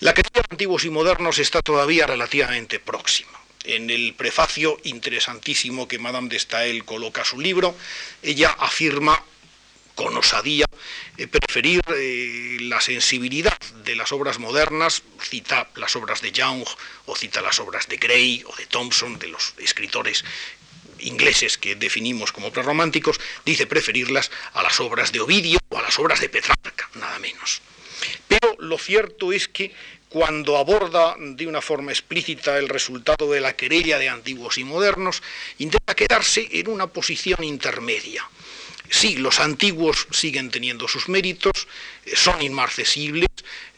[0.00, 3.32] La crítica de antiguos y modernos está todavía relativamente próxima.
[3.64, 7.74] En el prefacio interesantísimo que Madame de Stael coloca a su libro,
[8.22, 9.24] ella afirma
[9.96, 10.66] con osadía
[11.16, 16.64] eh, preferir eh, la sensibilidad de las obras modernas, cita las obras de Young
[17.06, 20.24] o cita las obras de Gray o de Thompson, de los escritores
[21.00, 25.98] ingleses que definimos como prerrománticos, dice preferirlas a las obras de Ovidio o a las
[25.98, 27.62] obras de Petrarca, nada menos.
[28.28, 29.74] Pero lo cierto es que
[30.10, 35.22] cuando aborda de una forma explícita el resultado de la querella de antiguos y modernos,
[35.58, 38.28] intenta quedarse en una posición intermedia
[38.90, 41.66] Sí, los antiguos siguen teniendo sus méritos,
[42.04, 43.28] eh, son inmarcesibles,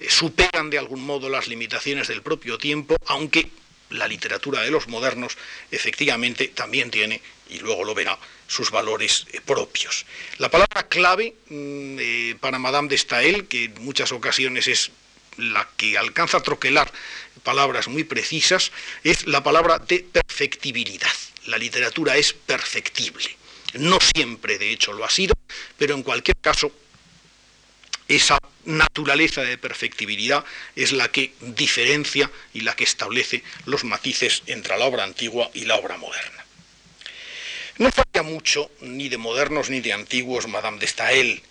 [0.01, 3.49] eh, superan de algún modo las limitaciones del propio tiempo, aunque
[3.91, 5.39] la literatura de los modernos
[5.71, 10.05] efectivamente también tiene, y luego lo verá, sus valores eh, propios.
[10.39, 14.91] La palabra clave mm, para Madame de Stael, que en muchas ocasiones es
[15.39, 16.93] la que alcanza a troquelar
[17.43, 18.73] palabras muy precisas,
[19.05, 21.13] es la palabra de perfectibilidad.
[21.47, 23.38] La literatura es perfectible.
[23.75, 25.35] No siempre, de hecho, lo ha sido,
[25.77, 26.73] pero en cualquier caso,
[28.09, 34.79] esa naturaleza de perfectibilidad es la que diferencia y la que establece los matices entre
[34.79, 36.45] la obra antigua y la obra moderna.
[37.79, 41.43] No falla mucho, ni de modernos ni de antiguos, Madame de Stael.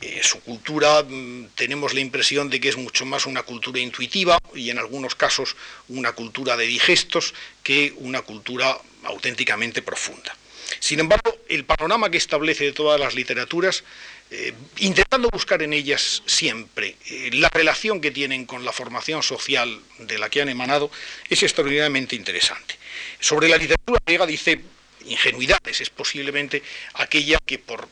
[0.00, 4.38] Eh, su cultura mm, tenemos la impresión de que es mucho más una cultura intuitiva
[4.54, 5.56] y en algunos casos
[5.88, 10.36] una cultura de digestos que una cultura auténticamente profunda.
[10.78, 13.84] Sin embargo, el panorama que establece de todas las literaturas,
[14.30, 19.80] eh, intentando buscar en ellas siempre eh, la relación que tienen con la formación social
[19.98, 20.90] de la que han emanado,
[21.28, 22.76] es extraordinariamente interesante.
[23.20, 24.60] Sobre la literatura griega dice
[25.04, 26.62] ingenuidades, es posiblemente
[26.94, 27.88] aquella que por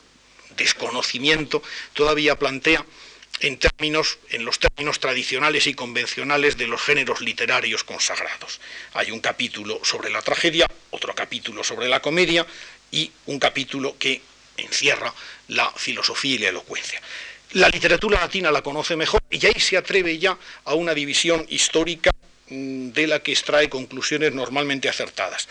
[0.56, 2.84] desconocimiento todavía plantea
[3.40, 8.60] en términos en los términos tradicionales y convencionales de los géneros literarios consagrados.
[8.94, 12.46] Hay un capítulo sobre la tragedia, otro capítulo sobre la comedia
[12.90, 14.22] y un capítulo que
[14.56, 15.12] encierra
[15.48, 17.00] la filosofía y la elocuencia.
[17.52, 22.10] La literatura latina la conoce mejor y ahí se atreve ya a una división histórica
[22.48, 25.48] mm, de la que extrae conclusiones normalmente acertadas.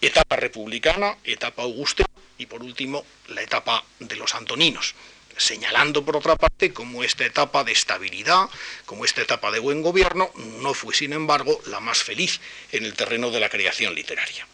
[0.00, 2.04] Etapa republicana, etapa augusta
[2.36, 4.94] y por último la etapa de los antoninos,
[5.38, 8.48] señalando por otra parte como esta etapa de estabilidad,
[8.84, 12.40] como esta etapa de buen gobierno, no fue sin embargo la más feliz
[12.72, 14.46] en el terreno de la creación literaria.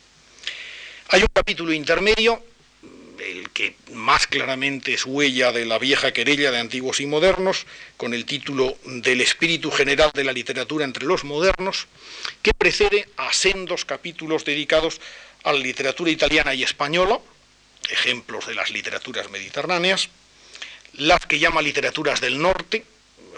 [1.08, 2.42] Hay un capítulo intermedio,
[3.18, 7.66] el que más claramente es huella de la vieja querella de antiguos y modernos,
[7.96, 11.86] con el título Del espíritu general de la literatura entre los modernos,
[12.42, 15.00] que precede a sendos capítulos dedicados
[15.44, 17.20] a la literatura italiana y española,
[17.90, 20.08] ejemplos de las literaturas mediterráneas,
[20.98, 22.84] las que llama literaturas del norte,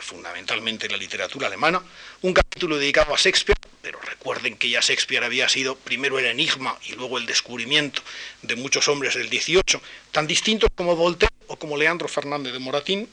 [0.00, 1.82] fundamentalmente la literatura alemana,
[2.22, 6.78] un capítulo dedicado a Shakespeare, pero recuerden que ya Shakespeare había sido primero el enigma
[6.86, 8.02] y luego el descubrimiento
[8.42, 9.80] de muchos hombres del 18,
[10.12, 13.08] tan distintos como Voltaire o como Leandro Fernández de Moratín.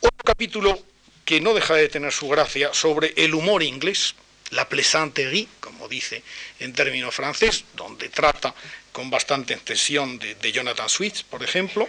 [0.00, 0.78] Otro capítulo
[1.24, 4.14] que no deja de tener su gracia sobre el humor inglés,
[4.50, 6.22] la plaisanterie, como dice
[6.60, 8.54] en término francés, donde trata
[8.92, 11.88] con bastante extensión de, de Jonathan Swift, por ejemplo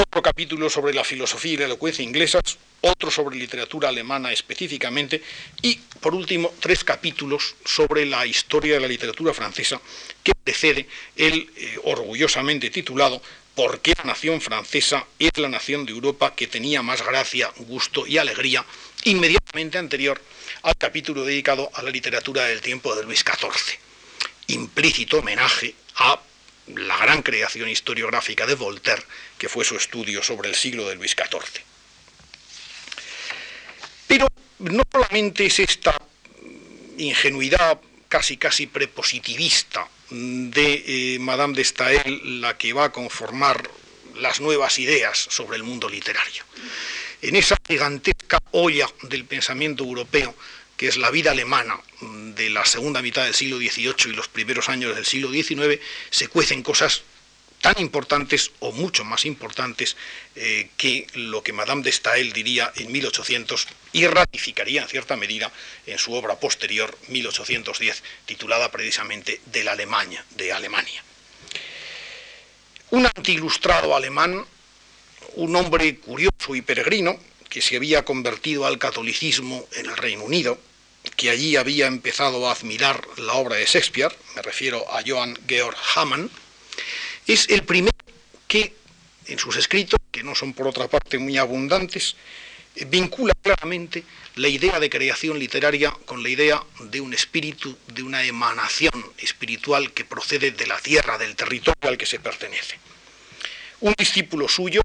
[0.00, 5.22] otro capítulo sobre la filosofía y la elocuencia inglesas, otro sobre literatura alemana específicamente,
[5.62, 9.80] y por último tres capítulos sobre la historia de la literatura francesa
[10.22, 13.22] que precede el eh, orgullosamente titulado
[13.54, 18.06] por qué la nación francesa es la nación de Europa que tenía más gracia, gusto
[18.06, 18.64] y alegría
[19.04, 20.20] inmediatamente anterior
[20.62, 23.78] al capítulo dedicado a la literatura del tiempo de Luis XIV.
[24.48, 26.20] Implícito homenaje a
[26.74, 29.02] la gran creación historiográfica de Voltaire,
[29.38, 31.62] que fue su estudio sobre el siglo de Luis XIV.
[34.06, 34.26] Pero
[34.58, 35.96] no solamente es esta
[36.98, 43.68] ingenuidad casi casi prepositivista de eh, Madame de Stael la que va a conformar
[44.14, 46.44] las nuevas ideas sobre el mundo literario.
[47.22, 50.34] En esa gigantesca olla del pensamiento europeo,
[50.76, 54.68] que es la vida alemana de la segunda mitad del siglo XVIII y los primeros
[54.68, 57.02] años del siglo XIX, se cuecen cosas
[57.60, 59.96] tan importantes o mucho más importantes
[60.34, 65.50] eh, que lo que Madame de Stael diría en 1800 y ratificaría en cierta medida
[65.86, 71.02] en su obra posterior, 1810, titulada precisamente de la Alemania, de Alemania.
[72.90, 74.44] Un antiilustrado alemán,
[75.34, 80.58] un hombre curioso y peregrino, que se había convertido al catolicismo en el Reino Unido,
[81.16, 85.76] que allí había empezado a admirar la obra de Shakespeare, me refiero a Johann Georg
[85.94, 86.30] Hamann,
[87.26, 87.96] es el primero
[88.48, 88.74] que
[89.26, 92.16] en sus escritos, que no son por otra parte muy abundantes,
[92.88, 94.04] vincula claramente
[94.36, 99.92] la idea de creación literaria con la idea de un espíritu, de una emanación espiritual
[99.92, 102.78] que procede de la tierra, del territorio al que se pertenece.
[103.80, 104.82] Un discípulo suyo,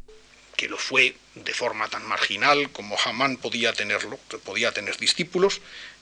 [0.56, 5.62] que lo fue de forma tan marginal como Hamann podía tenerlo, podía tener discípulos,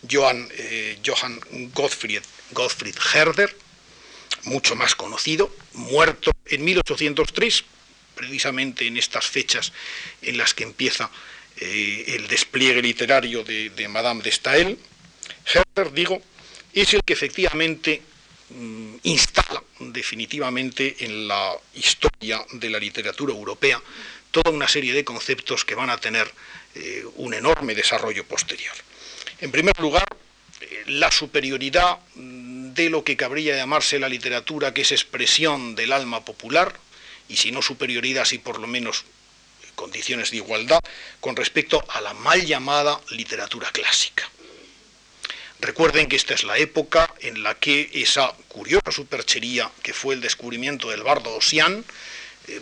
[0.10, 1.40] Johann, eh, Johann
[1.74, 3.56] Gottfried, Gottfried Herder,
[4.44, 7.64] mucho más conocido, muerto en 1803,
[8.16, 9.72] precisamente en estas fechas
[10.22, 11.12] en las que empieza
[11.58, 14.80] eh, el despliegue literario de, Madame de Stael.
[15.46, 16.22] Herder, digo,
[16.74, 18.02] es el que efectivamente
[18.50, 23.82] mm, instala definitivamente en la historia de la literatura europea
[24.32, 26.32] toda una serie de conceptos que van a tener
[26.76, 28.74] eh, un enorme desarrollo posterior.
[29.42, 30.06] En primer lugar,
[30.62, 35.94] eh, la superioridad mm, de lo que cabría llamarse la literatura, que es expresión del
[35.94, 36.80] alma popular,
[37.28, 39.06] y si no superioridad, si por lo menos
[39.76, 40.80] condiciones de igualdad,
[41.20, 44.30] con respecto a la mal llamada literatura clásica.
[45.62, 50.22] Recuerden que esta es la época en la que esa curiosa superchería que fue el
[50.22, 51.84] descubrimiento del bardo Ossian eh,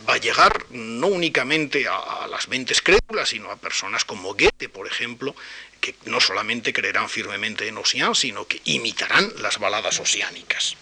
[0.07, 4.87] va a llegar no únicamente a, las mentes crédulas, sino a personas como Goethe, por
[4.87, 5.35] ejemplo,
[5.79, 10.75] que no solamente creerán firmemente en Ossian, sino que imitarán las baladas oceánicas.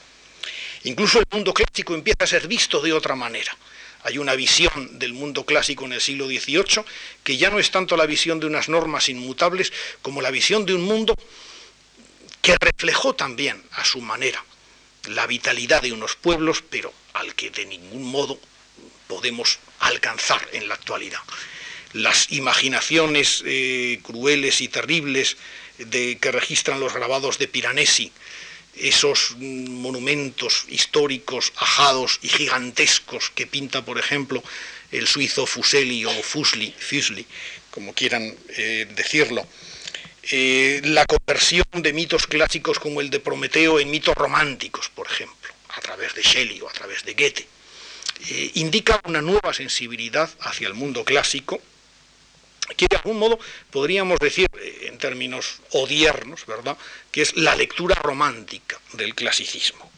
[0.83, 3.55] Incluso el mundo clásico empieza a ser visto de otra manera.
[4.03, 6.85] Hay una visión del mundo clásico en el siglo XVIII
[7.23, 10.75] que ya no es tanto la visión de unas normas inmutables como la visión de
[10.75, 11.15] un mundo
[12.41, 14.43] que reflejó también a su manera
[15.07, 18.39] la vitalidad de unos pueblos, pero al que de ningún modo
[19.07, 21.21] podemos alcanzar en la actualidad
[21.95, 25.37] las imaginaciones eh, crueles y terribles
[25.77, 28.11] de, que registran los grabados de Piranesi,
[28.75, 34.43] esos mm, monumentos históricos ajados y gigantescos que pinta, por ejemplo,
[34.91, 37.25] el suizo Fuseli o Fusli, Fusli
[37.71, 39.47] como quieran eh, decirlo.
[40.31, 45.53] Eh, la conversión de mitos clásicos como el de Prometeo en mitos románticos, por ejemplo,
[45.69, 47.47] a través de Shelley o a través de Goethe,
[48.55, 51.61] indica una nueva sensibilidad hacia el mundo clásico,
[52.77, 56.77] que de algún modo podríamos decir, eh, en términos odiernos, ¿verdad?,
[57.11, 59.89] que es la lectura romántica del clasicismo.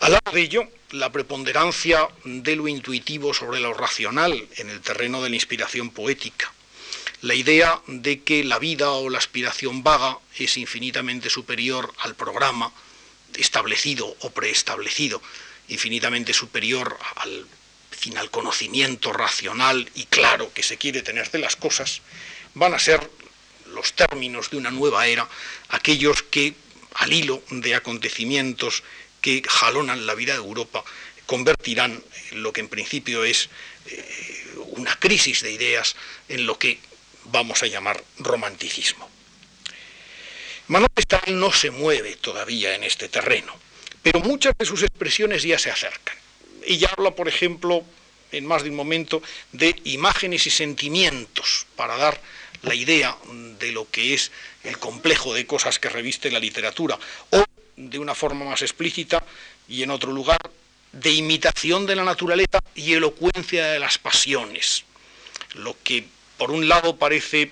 [0.00, 5.22] Al lado de ello, la preponderancia de lo intuitivo sobre lo racional en el terreno
[5.22, 6.52] de la inspiración poética,
[7.20, 12.72] la idea de que la vida o la aspiración vaga es infinitamente superior al programa
[13.36, 15.22] establecido o preestablecido,
[15.68, 17.46] infinitamente superior al
[18.16, 22.02] al conocimiento racional y claro que se quiere tener de las cosas,
[22.54, 23.10] van a ser
[23.68, 25.28] los términos de una nueva era,
[25.70, 26.54] aquellos que,
[26.94, 28.82] al hilo de acontecimientos
[29.20, 30.84] que jalonan la vida de Europa,
[31.26, 33.48] convertirán lo que en principio es
[33.86, 35.96] eh, una crisis de ideas
[36.28, 36.78] en lo que
[37.24, 39.08] vamos a llamar romanticismo.
[40.68, 43.58] Manuel Stahl no se mueve todavía en este terreno,
[44.04, 46.14] pero muchas de sus expresiones ya se acercan.
[46.62, 47.82] Ella habla, por ejemplo,
[48.32, 52.20] en más de un momento, de imágenes y sentimientos para dar
[52.62, 53.16] la idea
[53.58, 54.30] de lo que es
[54.62, 56.98] el complejo de cosas que reviste la literatura,
[57.30, 57.44] o
[57.76, 59.24] de una forma más explícita
[59.68, 60.50] y en otro lugar,
[60.92, 64.84] de imitación de la naturaleza y elocuencia de las pasiones,
[65.54, 66.04] lo que
[66.36, 67.50] por un lado parece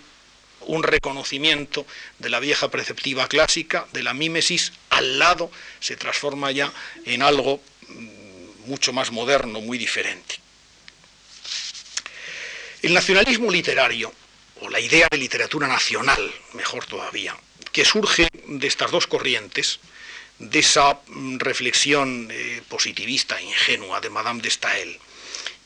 [0.66, 1.86] un reconocimiento
[2.18, 5.50] de la vieja preceptiva clásica, de la mímesis, al lado
[5.80, 6.72] se transforma ya
[7.04, 7.60] en algo
[8.66, 10.36] mucho más moderno, muy diferente.
[12.82, 14.12] El nacionalismo literario,
[14.60, 17.36] o la idea de literatura nacional, mejor todavía,
[17.72, 19.80] que surge de estas dos corrientes,
[20.38, 24.98] de esa mm, reflexión eh, positivista ingenua de Madame de Staël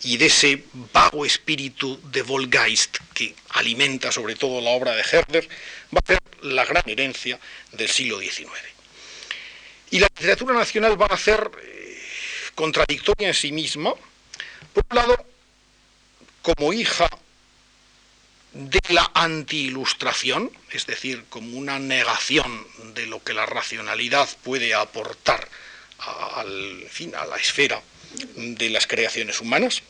[0.02, 5.48] y de ese vago espíritu de Volgeist que alimenta sobre todo la obra de Herder,
[5.94, 7.38] va a ser la gran herencia
[7.72, 8.50] del siglo XIX.
[9.90, 11.98] Y la literatura nacional va a ser eh,
[12.54, 13.94] contradictoria en sí misma,
[14.72, 15.26] por un lado,
[16.42, 17.08] como hija
[18.52, 25.48] de la anti-ilustración, es decir, como una negación de lo que la racionalidad puede aportar
[25.98, 27.80] al, fin, a la esfera
[28.36, 29.82] de las creaciones humanas,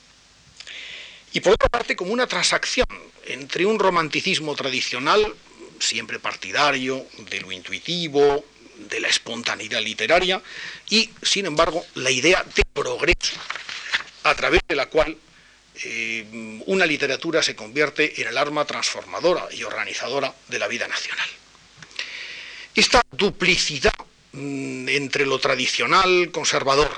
[1.32, 2.86] y por otra parte como una transacción
[3.26, 5.34] entre un romanticismo tradicional,
[5.78, 8.44] siempre partidario, de lo intuitivo,
[8.76, 10.40] de la espontaneidad literaria,
[10.88, 13.36] y, sin embargo, la idea de progreso,
[14.22, 15.16] a través de la cual
[15.84, 21.28] eh, una literatura se convierte en el arma transformadora y organizadora de la vida nacional.
[22.74, 23.94] Esta duplicidad
[24.32, 26.90] mm, entre lo tradicional, conservador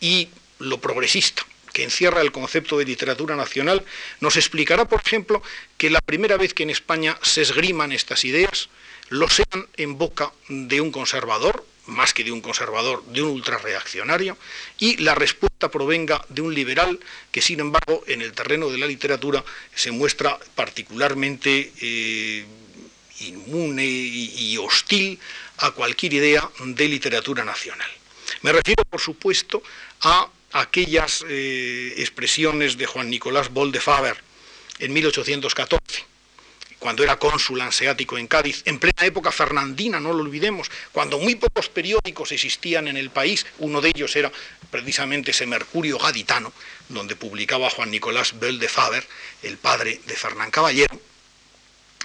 [0.00, 0.28] y
[0.64, 3.84] lo progresista, que encierra el concepto de literatura nacional,
[4.20, 5.42] nos explicará, por ejemplo,
[5.76, 8.68] que la primera vez que en España se esgriman estas ideas,
[9.08, 14.38] lo sean en boca de un conservador, más que de un conservador, de un ultrarreaccionario,
[14.78, 16.98] y la respuesta provenga de un liberal
[17.30, 19.44] que, sin embargo, en el terreno de la literatura
[19.74, 22.46] se muestra particularmente eh,
[23.20, 25.18] inmune y, hostil
[25.58, 27.90] a cualquier idea de literatura nacional.
[28.42, 29.62] Me refiero, por supuesto,
[30.02, 34.16] a aquellas eh, expresiones de Juan Nicolás Boll de Faber
[34.78, 36.14] en 1814
[36.78, 41.34] cuando era cónsul anseático en Cádiz, en plena época fernandina, no lo olvidemos, cuando muy
[41.34, 44.30] pocos periódicos existían en el país, uno de ellos era
[44.70, 46.52] precisamente ese Mercurio Gaditano,
[46.90, 49.06] donde publicaba Juan Nicolás Bell de Faber,
[49.42, 51.00] el padre de Fernán Caballero,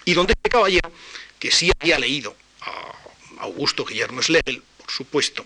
[0.06, 0.89] y donde este caballero,
[1.39, 5.45] que sí había leído a Augusto Guillermo Schlegel, por supuesto,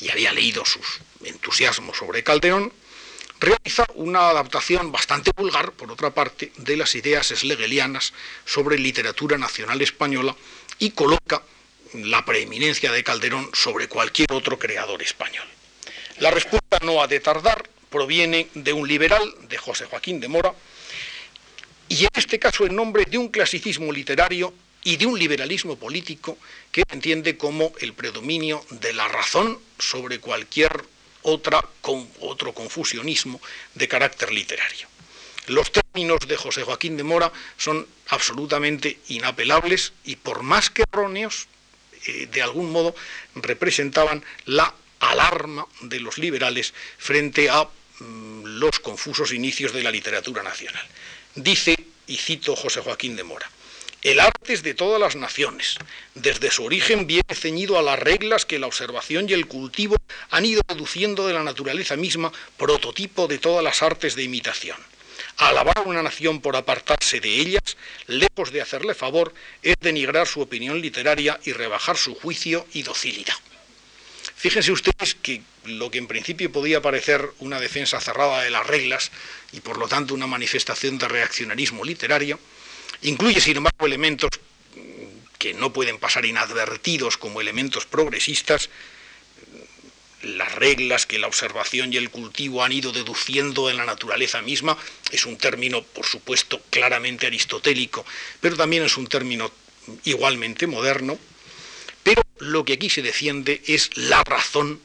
[0.00, 2.72] y había leído sus entusiasmos sobre Calderón,
[3.40, 8.12] realiza una adaptación bastante vulgar, por otra parte, de las ideas schlegelianas
[8.44, 10.34] sobre literatura nacional española
[10.78, 11.42] y coloca
[11.94, 15.46] la preeminencia de Calderón sobre cualquier otro creador español.
[16.18, 20.52] La respuesta no ha de tardar, proviene de un liberal, de José Joaquín de Mora,
[21.88, 24.52] y en este caso en nombre de un clasicismo literario
[24.84, 26.36] y de un liberalismo político
[26.70, 30.84] que entiende como el predominio de la razón sobre cualquier
[31.22, 33.40] otra, con, otro confusionismo
[33.74, 34.88] de carácter literario.
[35.46, 41.46] Los términos de José Joaquín de Mora son absolutamente inapelables y por más que erróneos,
[42.06, 42.94] eh, de algún modo
[43.34, 50.42] representaban la alarma de los liberales frente a mm, los confusos inicios de la literatura
[50.42, 50.86] nacional.
[51.34, 53.50] Dice, y cito José Joaquín de Mora,
[54.02, 55.76] el arte es de todas las naciones.
[56.14, 59.96] Desde su origen viene ceñido a las reglas que la observación y el cultivo
[60.30, 64.76] han ido deduciendo de la naturaleza misma, prototipo de todas las artes de imitación.
[65.38, 67.76] Alabar a una nación por apartarse de ellas,
[68.06, 73.34] lejos de hacerle favor, es denigrar su opinión literaria y rebajar su juicio y docilidad.
[74.36, 79.10] Fíjense ustedes que lo que en principio podía parecer una defensa cerrada de las reglas
[79.52, 82.38] y por lo tanto una manifestación de reaccionarismo literario,
[83.02, 84.30] Incluye, sin embargo, elementos
[85.38, 88.70] que no pueden pasar inadvertidos como elementos progresistas,
[90.22, 94.76] las reglas que la observación y el cultivo han ido deduciendo en la naturaleza misma,
[95.12, 98.04] es un término, por supuesto, claramente aristotélico,
[98.40, 99.52] pero también es un término
[100.04, 101.18] igualmente moderno,
[102.02, 104.80] pero lo que aquí se defiende es la razón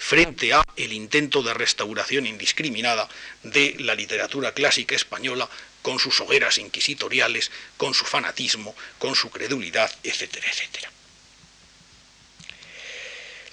[0.00, 3.06] frente a el intento de restauración indiscriminada
[3.42, 5.48] de la literatura clásica española
[5.82, 10.90] con sus hogueras inquisitoriales, con su fanatismo, con su credulidad, etcétera, etcétera.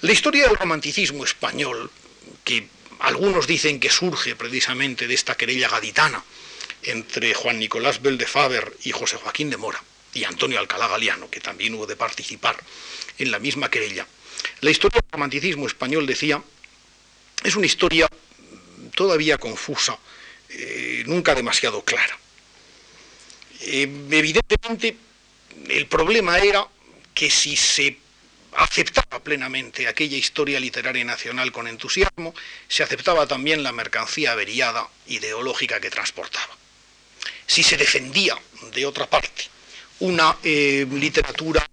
[0.00, 1.90] La historia del romanticismo español,
[2.44, 2.68] que
[3.00, 6.24] algunos dicen que surge precisamente de esta querella gaditana
[6.82, 9.82] entre Juan Nicolás Bell de Faber y José Joaquín de Mora,
[10.14, 12.56] y Antonio Alcalá Galiano, que también hubo de participar
[13.18, 14.06] en la misma querella.
[14.60, 16.42] La historia del romanticismo español, decía,
[17.44, 18.08] es una historia
[18.94, 19.96] todavía confusa,
[20.48, 22.18] eh, nunca demasiado clara.
[23.60, 24.96] Eh, evidentemente,
[25.68, 26.66] el problema era
[27.14, 27.98] que si se
[28.56, 32.34] aceptaba plenamente aquella historia literaria nacional con entusiasmo,
[32.66, 36.56] se aceptaba también la mercancía averiada ideológica que transportaba.
[37.46, 38.36] Si se defendía,
[38.74, 39.44] de otra parte,
[40.00, 41.64] una eh, literatura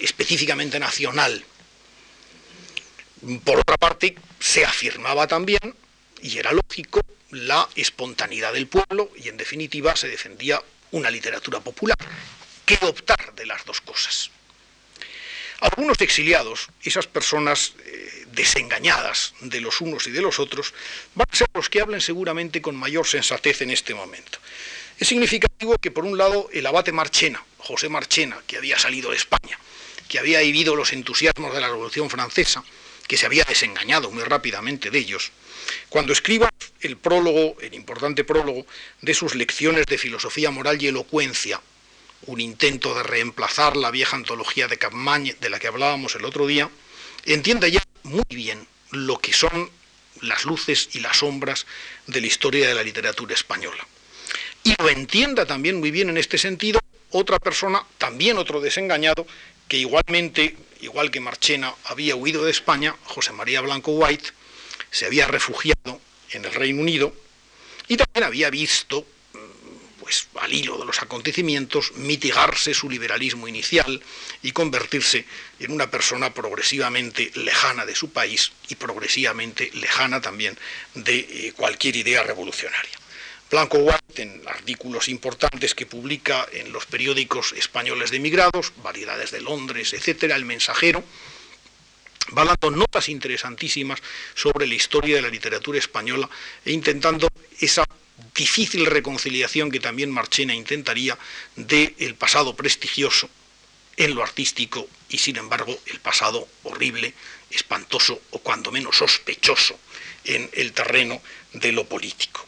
[0.00, 1.44] específicamente nacional,
[3.44, 5.74] por otra parte, se afirmaba también,
[6.22, 7.00] y era lógico,
[7.30, 10.62] la espontaneidad del pueblo y en definitiva se defendía
[10.92, 11.98] una literatura popular.
[12.64, 14.30] ¿Qué optar de las dos cosas?
[15.60, 20.74] Algunos exiliados, esas personas eh, desengañadas de los unos y de los otros,
[21.14, 24.38] van a ser los que hablen seguramente con mayor sensatez en este momento.
[24.98, 29.16] Es significativo que, por un lado, el abate Marchena, José Marchena, que había salido de
[29.16, 29.58] España,
[30.08, 32.62] que había vivido los entusiasmos de la Revolución Francesa,
[33.06, 35.32] que se había desengañado muy rápidamente de ellos,
[35.88, 36.48] cuando escriba
[36.80, 38.66] el prólogo, el importante prólogo
[39.00, 41.60] de sus lecciones de filosofía moral y elocuencia,
[42.26, 46.46] un intento de reemplazar la vieja antología de Capmany de la que hablábamos el otro
[46.46, 46.70] día,
[47.24, 49.70] entiende ya muy bien lo que son
[50.22, 51.66] las luces y las sombras
[52.06, 53.86] de la historia de la literatura española.
[54.64, 56.80] Y lo entienda también muy bien en este sentido
[57.10, 59.26] otra persona, también otro desengañado,
[59.68, 64.30] que igualmente, igual que Marchena, había huido de España, José María Blanco White,
[64.90, 67.12] se había refugiado en el Reino Unido
[67.88, 69.06] y también había visto
[70.00, 74.00] pues al hilo de los acontecimientos, mitigarse su liberalismo inicial
[74.40, 75.24] y convertirse
[75.58, 80.56] en una persona progresivamente lejana de su país y progresivamente lejana también
[80.94, 82.96] de eh, cualquier idea revolucionaria.
[83.50, 89.40] Blanco White, en artículos importantes que publica en los periódicos españoles de emigrados, Variedades de
[89.40, 91.04] Londres, etcétera, El Mensajero,
[92.36, 94.02] va dando notas interesantísimas
[94.34, 96.28] sobre la historia de la literatura española
[96.64, 97.28] e intentando
[97.60, 97.84] esa
[98.34, 101.16] difícil reconciliación que también Marchena intentaría
[101.54, 103.30] del pasado prestigioso
[103.96, 107.14] en lo artístico y sin embargo el pasado horrible,
[107.50, 109.78] espantoso o cuando menos sospechoso
[110.24, 111.22] en el terreno
[111.52, 112.44] de lo político.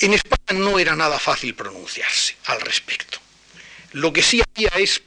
[0.00, 3.18] En España no era nada fácil pronunciarse al respecto.
[3.92, 5.02] Lo que sí había es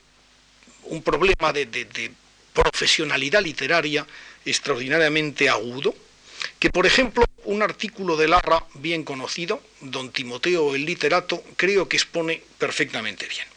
[0.84, 2.12] un problema de, de
[2.54, 4.06] profesionalidad literaria
[4.46, 5.96] extraordinariamente agudo,
[6.60, 11.98] que por ejemplo un artículo de Larra bien conocido, Don Timoteo el literato, creo que
[11.98, 13.48] expone perfectamente bien.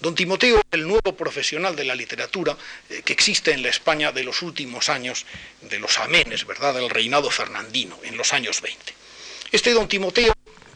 [0.00, 2.56] Don Timoteo, el nuevo profesional de la literatura
[2.90, 5.26] eh, que existe en la España de los últimos años,
[5.60, 8.94] de los amenes, ¿verdad?, del reinado fernandino, en los años 20.
[9.52, 10.32] Este don Timoteo,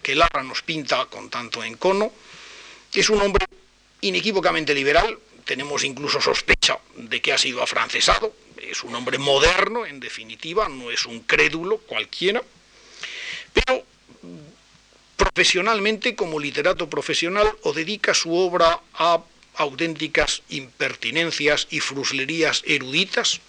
[0.07, 2.13] que Larra nos pinta con tanto encono,
[2.95, 3.45] es un hombre
[4.03, 9.99] inequívocamente liberal, tenemos incluso sospecha de que ha sido afrancesado, es un hombre moderno, en
[9.99, 12.41] definitiva, no es un crédulo cualquiera,
[13.53, 13.83] pero
[15.17, 19.19] profesionalmente, como literato profesional, o dedica su obra a
[19.57, 23.41] auténticas impertinencias y fruslerías eruditas.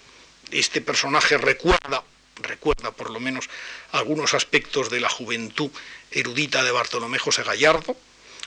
[0.50, 2.04] Este personaje recuerda,
[2.42, 3.50] recuerda por lo menos
[3.92, 5.72] algunos aspectos de la juventud
[6.12, 7.96] erudita de Bartolomé José Gallardo,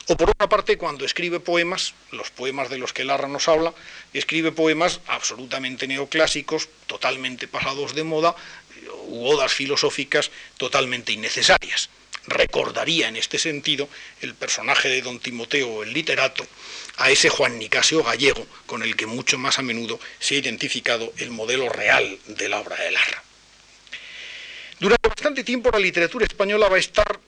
[0.06, 3.72] o por otra parte, cuando escribe poemas, los poemas de los que Larra nos habla,
[4.12, 8.34] escribe poemas absolutamente neoclásicos, totalmente pasados de moda,
[9.06, 11.90] u odas filosóficas totalmente innecesarias.
[12.26, 13.88] Recordaría en este sentido
[14.20, 16.46] el personaje de don Timoteo, el literato,
[16.96, 21.12] a ese Juan Nicasio gallego con el que mucho más a menudo se ha identificado
[21.18, 23.22] el modelo real de la obra de Larra.
[24.80, 27.20] Durante bastante tiempo la literatura española va a estar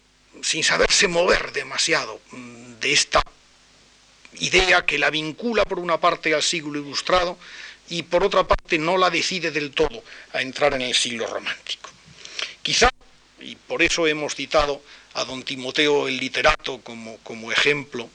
[0.43, 3.23] sin saberse mover demasiado de esta
[4.39, 7.39] idea que la vincula por una parte al siglo ilustrado
[7.91, 11.91] y por otra parte no la decide del todo a entrar en el siglo romántico.
[12.63, 12.89] Quizá,
[13.39, 14.83] y por eso hemos citado
[15.13, 18.09] a don Timoteo el literato como, como ejemplo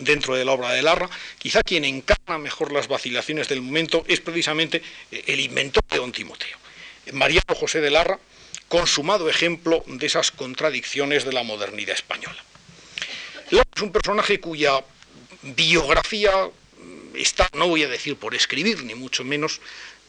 [0.00, 4.20] dentro de la obra de Larra, quizá quien encarna mejor las vacilaciones del momento es
[4.20, 4.82] precisamente
[5.12, 6.58] el inventor de don Timoteo,
[7.12, 8.18] Mariano José de Larra,
[8.70, 12.42] consumado ejemplo de esas contradicciones de la modernidad española
[13.80, 14.84] es un personaje cuya
[15.42, 16.50] biografía
[17.14, 19.60] está, no voy a decir por escribir, ni mucho menos,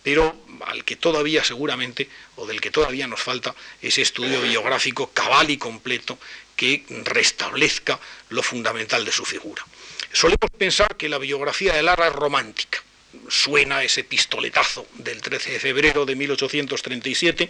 [0.04, 0.36] pero
[0.66, 5.58] al que todavía seguramente, o del que todavía nos falta, ese estudio biográfico cabal y
[5.58, 6.18] completo
[6.56, 8.00] que restablezca
[8.30, 9.66] lo fundamental de su figura.
[10.12, 12.84] Solemos pensar que la biografía de Lara es romántica,
[13.30, 17.50] suena ese pistoletazo del 13 de febrero de 1837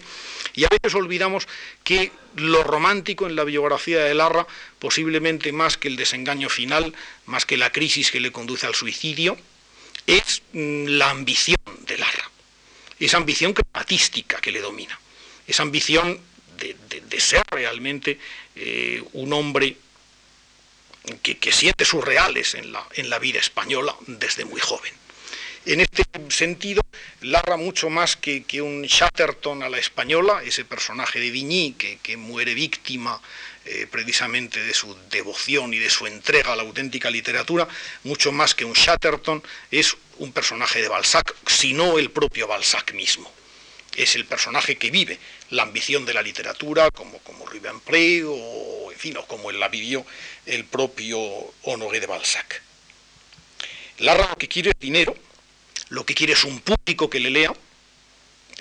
[0.54, 1.48] y a veces olvidamos
[1.84, 4.48] que lo romántico en la biografía de Larra,
[4.80, 6.94] posiblemente más que el desengaño final,
[7.26, 9.38] más que la crisis que le conduce al suicidio,
[10.08, 12.30] es mm, la ambición de Larra,
[13.00, 15.00] esa ambición crematística que le domina,
[15.48, 16.20] esa ambición
[16.58, 18.20] de, ser realmente
[18.56, 19.78] eh, un hombre
[21.22, 24.94] que, siente sus reales en la, en la vida española desde muy joven.
[25.66, 26.82] En este sentido,
[27.22, 32.56] Larra mucho más que, un Chatterton a la española, ese personaje de Vigny que, muere
[32.56, 33.22] víctima
[33.66, 37.68] eh, precisamente de su devoción y de su entrega a la auténtica literatura,
[38.06, 43.32] mucho más que un Chatterton, es un personaje de Balzac, sino el propio Balzac mismo.
[43.96, 45.20] es el personaje que vive
[45.52, 50.06] la ambición de la literatura, como, como Rubempré o, en fin, o como la vivió
[50.48, 51.20] el propio
[51.64, 52.64] Honoré de Balzac.
[54.00, 55.16] Larra lo que quiere es dinero,
[55.92, 57.54] lo que quiere es un público que le lea,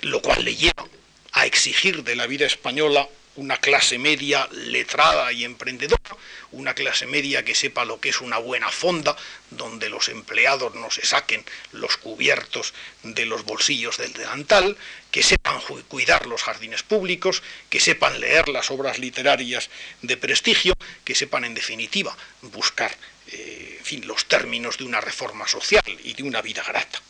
[0.01, 0.85] lo cual le lleva
[1.31, 3.07] a exigir de la vida española
[3.37, 6.17] una clase media letrada y emprendedora,
[6.51, 9.15] una clase media que sepa lo que es una buena fonda,
[9.49, 12.73] donde los empleados no se saquen los cubiertos
[13.03, 14.75] de los bolsillos del delantal,
[15.09, 19.69] que sepan cuidar los jardines públicos, que sepan leer las obras literarias
[20.01, 20.73] de prestigio,
[21.05, 22.93] que sepan en definitiva buscar
[23.27, 27.01] eh, en fin, los términos de una reforma social y de una vida grata.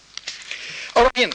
[0.94, 1.32] Ahora bien,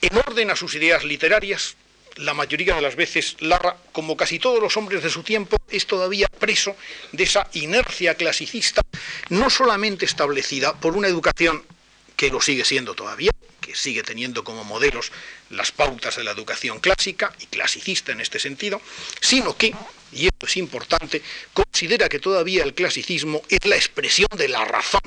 [0.00, 1.76] en orden a sus ideas literarias,
[2.16, 5.86] la mayoría de las veces Larra, como casi todos los hombres de su tiempo, es
[5.86, 6.76] todavía preso
[7.12, 8.82] de esa inercia clasicista,
[9.28, 11.62] no solamente establecida por una educación
[12.16, 15.12] que lo sigue siendo todavía, que sigue teniendo como modelos
[15.50, 18.80] las pautas de la educación clásica y clasicista en este sentido,
[19.20, 19.74] sino que,
[20.12, 21.20] y esto es importante,
[21.52, 25.02] considera que todavía el clasicismo es la expresión de la razón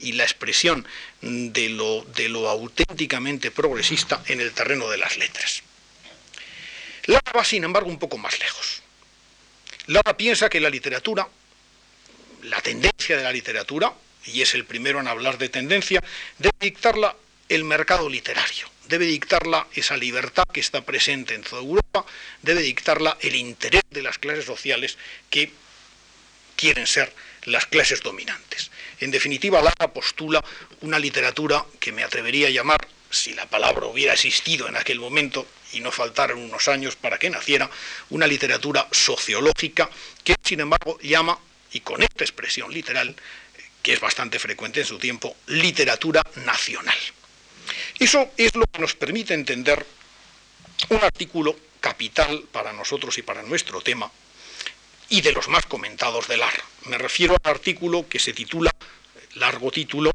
[0.00, 0.86] y la expresión
[1.20, 5.62] de lo, de lo auténticamente progresista en el terreno de las letras.
[7.06, 8.82] Lara va, sin embargo, un poco más lejos.
[9.86, 11.28] Lara piensa que la literatura,
[12.42, 13.92] la tendencia de la literatura,
[14.26, 16.02] y es el primero en hablar de tendencia,
[16.38, 17.16] debe dictarla
[17.48, 22.04] el mercado literario, debe dictarla esa libertad que está presente en toda Europa,
[22.42, 24.98] debe dictarla el interés de las clases sociales
[25.30, 25.50] que
[26.56, 27.12] quieren ser
[27.44, 28.70] las clases dominantes.
[29.00, 30.44] En definitiva, Lara postula
[30.82, 35.46] una literatura que me atrevería a llamar, si la palabra hubiera existido en aquel momento,
[35.72, 37.70] y no faltaron unos años para que naciera,
[38.10, 39.88] una literatura sociológica
[40.22, 41.38] que, sin embargo, llama,
[41.72, 43.16] y con esta expresión literal,
[43.82, 46.98] que es bastante frecuente en su tiempo, literatura nacional.
[47.98, 49.84] Eso es lo que nos permite entender
[50.90, 54.10] un artículo capital para nosotros y para nuestro tema,
[55.10, 56.62] y de los más comentados del AR.
[56.86, 58.70] Me refiero al artículo que se titula,
[59.34, 60.12] largo título,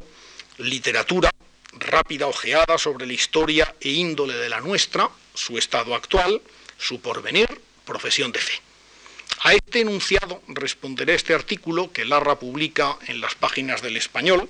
[0.58, 1.30] Literatura,
[1.74, 6.42] rápida ojeada sobre la historia e índole de la nuestra, su estado actual,
[6.78, 8.54] su porvenir, profesión de fe.
[9.44, 14.50] A este enunciado responderé este artículo que Larra publica en las páginas del Español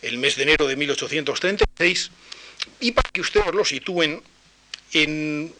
[0.00, 2.10] el mes de enero de 1836
[2.80, 4.22] y para que ustedes lo sitúen
[4.92, 5.54] en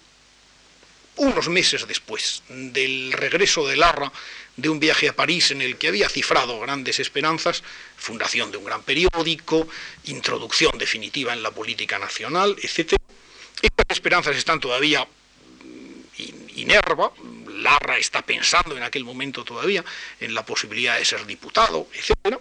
[1.17, 4.13] unos meses después del regreso de Larra
[4.57, 7.63] de un viaje a París en el que había cifrado grandes esperanzas,
[7.97, 9.67] fundación de un gran periódico,
[10.05, 12.95] introducción definitiva en la política nacional, etc.
[13.63, 15.07] Estas esperanzas están todavía
[16.55, 17.13] inerva,
[17.49, 19.85] Larra está pensando en aquel momento todavía
[20.21, 22.39] en la posibilidad de ser diputado, etc.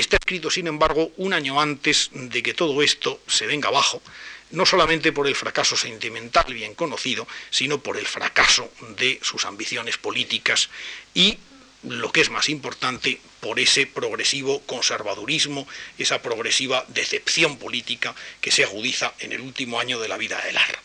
[0.00, 4.02] está escrito, sin embargo, un año antes de que todo esto se venga abajo,
[4.50, 9.98] no solamente por el fracaso sentimental bien conocido, sino por el fracaso de sus ambiciones
[9.98, 10.70] políticas
[11.14, 11.38] y,
[11.82, 15.66] lo que es más importante, por ese progresivo conservadurismo,
[15.98, 20.52] esa progresiva decepción política que se agudiza en el último año de la vida de
[20.52, 20.82] Lara.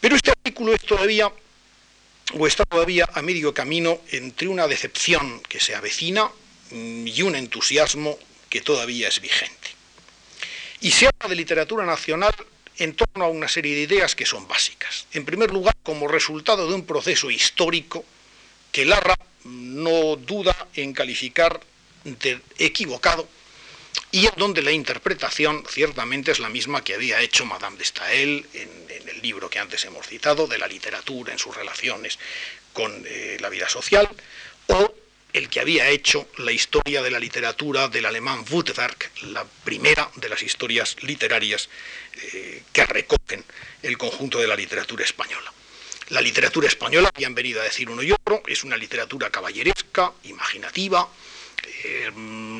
[0.00, 1.32] Pero este artículo es todavía,
[2.34, 6.30] o está todavía a medio camino entre una decepción que se avecina
[6.70, 9.70] y un entusiasmo que todavía es vigente.
[10.80, 12.34] Y se habla de literatura nacional
[12.78, 15.06] en torno a una serie de ideas que son básicas.
[15.12, 18.04] En primer lugar, como resultado de un proceso histórico
[18.72, 21.60] que Larra no duda en calificar
[22.04, 23.28] de equivocado
[24.10, 28.46] y en donde la interpretación ciertamente es la misma que había hecho Madame de Staël
[28.52, 28.68] en,
[29.08, 32.18] el libro que antes hemos citado, de la literatura en sus relaciones
[32.72, 34.08] con eh, la vida social,
[34.66, 34.94] o
[35.36, 40.30] el que había hecho la historia de la literatura del alemán Wutwerk, la primera de
[40.30, 41.68] las historias literarias
[42.32, 43.44] eh, que recogen
[43.82, 45.52] el conjunto de la literatura española.
[46.08, 51.06] La literatura española, bien venido a decir uno y otro, es una literatura caballeresca, imaginativa,
[51.84, 52.10] eh,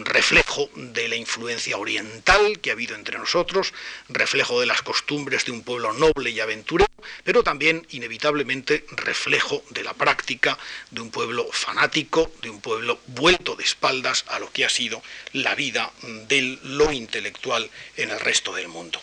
[0.05, 3.73] reflejo de la influencia oriental que ha habido entre nosotros,
[4.09, 6.91] reflejo de las costumbres de un pueblo noble y aventurero,
[7.25, 10.59] pero también inevitablemente reflejo de la práctica
[10.91, 15.03] de un pueblo fanático, de un pueblo vuelto de espaldas a lo que ha sido
[15.33, 15.93] la vida
[16.29, 19.01] de lo intelectual en el resto del mundo.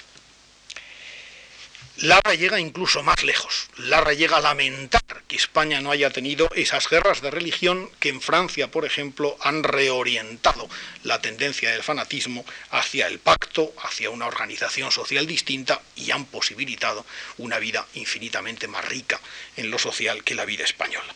[1.97, 3.67] Lara llega incluso más lejos.
[3.77, 8.19] Lara llega a lamentar que España no haya tenido esas guerras de religión que en
[8.19, 10.67] Francia, por ejemplo, han reorientado
[11.03, 17.05] la tendencia del fanatismo hacia el pacto, hacia una organización social distinta y han posibilitado
[17.37, 19.21] una vida infinitamente más rica
[19.55, 21.13] en lo social que la vida española.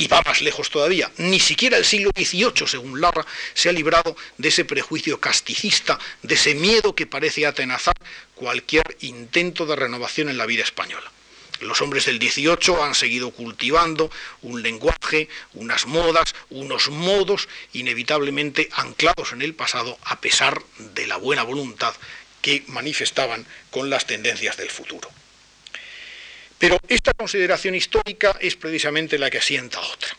[0.00, 1.12] Y va más lejos todavía.
[1.18, 6.36] Ni siquiera el siglo XVIII, según Larra, se ha librado de ese prejuicio casticista, de
[6.36, 7.92] ese miedo que parece atenazar
[8.34, 11.12] cualquier intento de renovación en la vida española.
[11.60, 19.32] Los hombres del 18 han seguido cultivando un lenguaje, unas modas, unos modos inevitablemente anclados
[19.32, 21.92] en el pasado a pesar de la buena voluntad
[22.40, 25.10] que manifestaban con las tendencias del futuro.
[26.60, 30.10] Pero esta consideración histórica es precisamente la que asienta otra.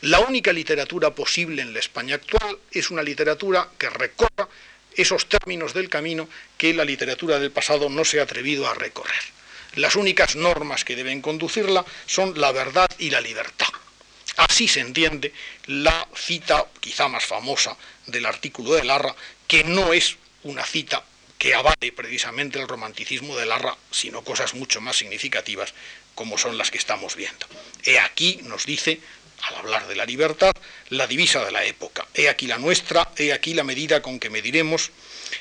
[0.00, 4.48] La única literatura posible en la España actual es una literatura que recorra
[4.96, 9.22] esos términos del camino que la literatura del pasado no se ha atrevido a recorrer.
[9.74, 13.68] Las únicas normas que deben conducirla son la verdad y la libertad.
[14.38, 15.34] Así se entiende
[15.66, 17.76] la cita quizá más famosa
[18.06, 19.14] del artículo de Larra,
[19.46, 21.04] que no es una cita
[21.42, 25.74] que avale precisamente el romanticismo de Larra, sino cosas mucho más significativas
[26.14, 27.48] como son las que estamos viendo.
[27.82, 29.00] He aquí, nos dice,
[29.42, 30.52] al hablar de la libertad,
[30.90, 32.06] la divisa de la época.
[32.14, 34.92] He aquí la nuestra, he aquí la medida con que mediremos.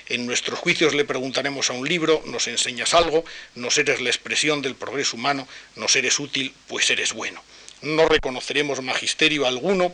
[0.08, 3.24] En nuestros juicios le preguntaremos a un libro, nos enseñas algo,
[3.54, 7.44] nos eres la expresión del progreso humano, nos eres útil, pues eres bueno.
[7.84, 9.94] No reconoceremos magisterio alguno,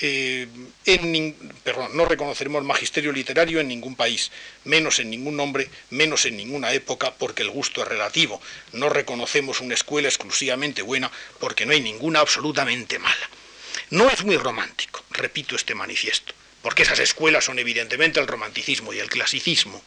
[0.00, 0.48] eh,
[1.92, 4.30] no reconoceremos magisterio literario en ningún país,
[4.64, 8.40] menos en ningún nombre, menos en ninguna época, porque el gusto es relativo.
[8.72, 13.30] No reconocemos una escuela exclusivamente buena, porque no hay ninguna absolutamente mala.
[13.90, 16.32] No es muy romántico, repito este manifiesto,
[16.62, 19.82] porque esas escuelas son evidentemente el romanticismo y el clasicismo.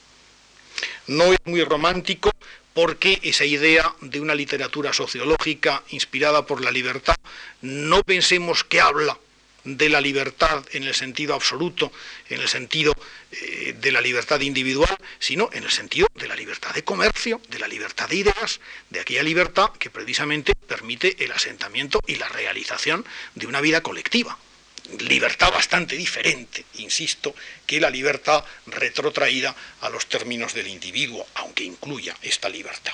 [1.08, 2.32] No es muy romántico
[2.74, 7.16] porque esa idea de una literatura sociológica inspirada por la libertad,
[7.62, 9.18] no pensemos que habla
[9.64, 11.92] de la libertad en el sentido absoluto,
[12.30, 12.94] en el sentido
[13.32, 17.60] eh, de la libertad individual, sino en el sentido de la libertad de comercio, de
[17.60, 18.60] la libertad de ideas,
[18.90, 23.06] de aquella libertad que precisamente permite el asentamiento y la realización
[23.36, 24.38] de una vida colectiva.
[25.00, 27.34] Libertad bastante diferente, insisto,
[27.66, 32.94] que la libertad retrotraída a los términos del individuo, aunque incluya esta libertad.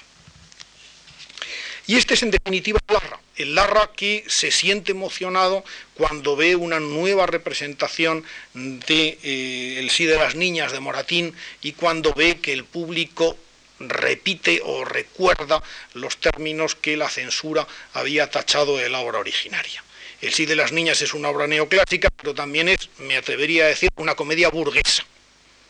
[1.88, 5.64] Y este es en definitiva Larra, el Larra que se siente emocionado
[5.96, 8.24] cuando ve una nueva representación
[8.54, 13.38] de eh, El sí de las niñas de Moratín y cuando ve que el público
[13.80, 15.64] repite o recuerda
[15.94, 19.84] los términos que la censura había tachado de la obra originaria.
[20.22, 23.68] El sí de las niñas es una obra neoclásica, pero también es, me atrevería a
[23.68, 25.06] decir, una comedia burguesa.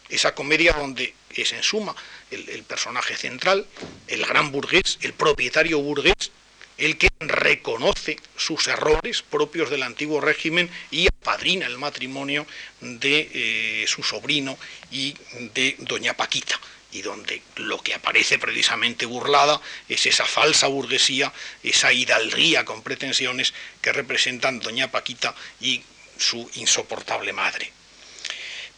[0.10, 1.96] Esa comedia donde es en suma
[2.32, 3.66] el, personaje central,
[4.08, 6.32] el gran burgués, el propietario burgués,
[6.78, 12.48] el que reconoce sus errores propios del antiguo régimen y apadrina el matrimonio
[12.80, 14.58] de eh, su sobrino
[14.92, 15.16] y
[15.54, 16.60] de doña Paquita,
[16.92, 21.34] y donde lo que aparece precisamente burlada es esa falsa burguesía,
[21.64, 25.84] esa hidalguía con pretensiones que representan doña Paquita y
[26.18, 27.79] su insoportable madre.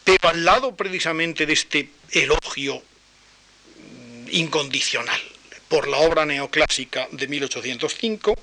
[0.04, 2.82] Pero al lado precisamente de este elogio
[4.32, 5.20] incondicional
[5.68, 8.36] por la obra neoclásica de 1805,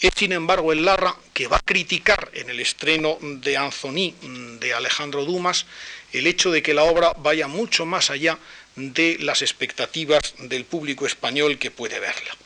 [0.00, 4.12] es sin embargo el Larra que va a criticar en el estreno de Anthony
[4.60, 5.64] de Alejandro Dumas
[6.12, 8.38] el hecho de que la obra vaya mucho más allá
[8.76, 12.36] de las expectativas del público español que puede verla.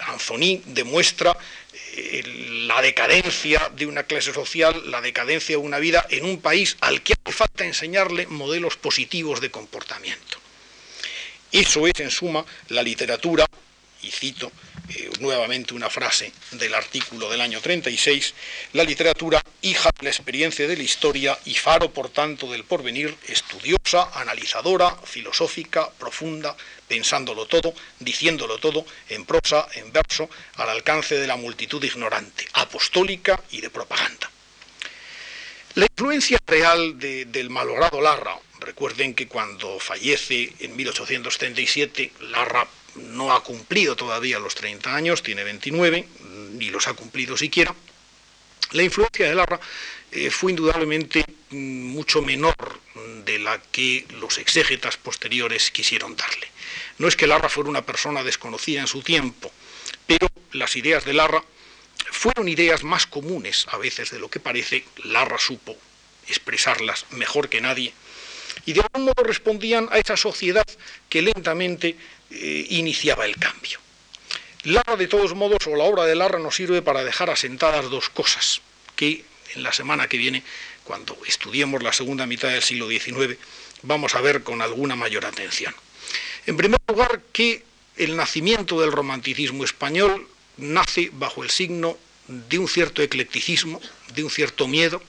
[0.00, 1.36] Anthony demuestra
[1.96, 2.22] eh,
[2.66, 7.02] la decadencia de una clase social, la decadencia de una vida en un país al
[7.02, 10.38] que hace falta enseñarle modelos positivos de comportamiento.
[11.52, 13.46] Eso es, en suma, la literatura,
[14.02, 14.52] y cito
[14.88, 18.34] eh, nuevamente una frase del artículo del año 36,
[18.72, 23.16] la literatura, hija de la experiencia de la historia y faro, por tanto, del porvenir,
[23.28, 26.56] estudiosa, analizadora, filosófica, profunda,
[26.88, 33.42] pensándolo todo, diciéndolo todo, en prosa, en verso, al alcance de la multitud ignorante, apostólica
[33.50, 34.30] y de propaganda.
[35.74, 42.66] La influencia real del malogrado Larra, Recuerden que cuando fallece en 1837, Larra
[42.96, 46.08] no ha cumplido todavía los 30 años, tiene 29,
[46.52, 47.74] ni los ha cumplido siquiera.
[48.72, 49.60] La influencia de Larra
[50.10, 52.80] eh, fue indudablemente mm, mucho menor
[53.24, 56.48] de la que los exégetas posteriores quisieron darle.
[56.98, 59.52] No es que Larra fuera una persona desconocida en su tiempo,
[60.06, 61.44] pero las ideas de Larra
[62.10, 64.84] fueron ideas más comunes a veces de lo que parece.
[65.04, 65.76] Larra supo
[66.28, 67.92] expresarlas mejor que nadie
[68.66, 70.66] y de algún modo respondían a esa sociedad
[71.08, 71.96] que lentamente
[72.30, 73.78] eh, iniciaba el cambio.
[74.64, 78.08] Larra, de todos modos, o la obra de Larra nos sirve para dejar asentadas dos
[78.10, 78.60] cosas
[78.96, 80.42] que en la semana que viene,
[80.82, 83.38] cuando estudiemos la segunda mitad del siglo XIX,
[83.82, 85.74] vamos a ver con alguna mayor atención.
[86.46, 87.62] En primer lugar, que
[87.96, 91.96] el nacimiento del romanticismo español nace bajo el signo
[92.26, 93.80] de un cierto eclecticismo,
[94.14, 95.00] de un cierto miedo,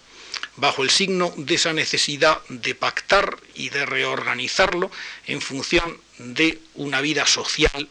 [0.58, 4.92] bajo el signo de esa necesidad de pactar y de reorganizarlo
[5.28, 7.88] en función de una vida social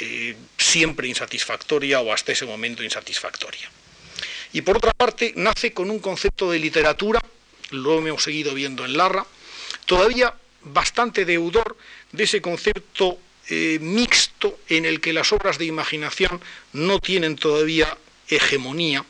[0.00, 3.70] eh, siempre insatisfactoria o hasta ese momento insatisfactoria.
[4.52, 7.20] Y por otra parte, nace con un concepto de literatura,
[7.70, 9.26] lo hemos seguido viendo en Larra,
[9.84, 11.76] todavía bastante deudor
[12.12, 16.40] de ese concepto eh, mixto en el que las obras de imaginación
[16.72, 17.98] no tienen todavía
[18.28, 19.04] hegemonía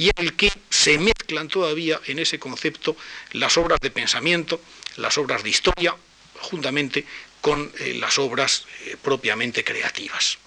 [0.00, 2.96] y en el que se mezclan todavía en ese concepto
[3.32, 4.58] las obras de pensamiento,
[4.96, 5.94] las obras de historia,
[6.40, 7.04] juntamente
[7.42, 10.38] con eh, las obras eh, propiamente creativas.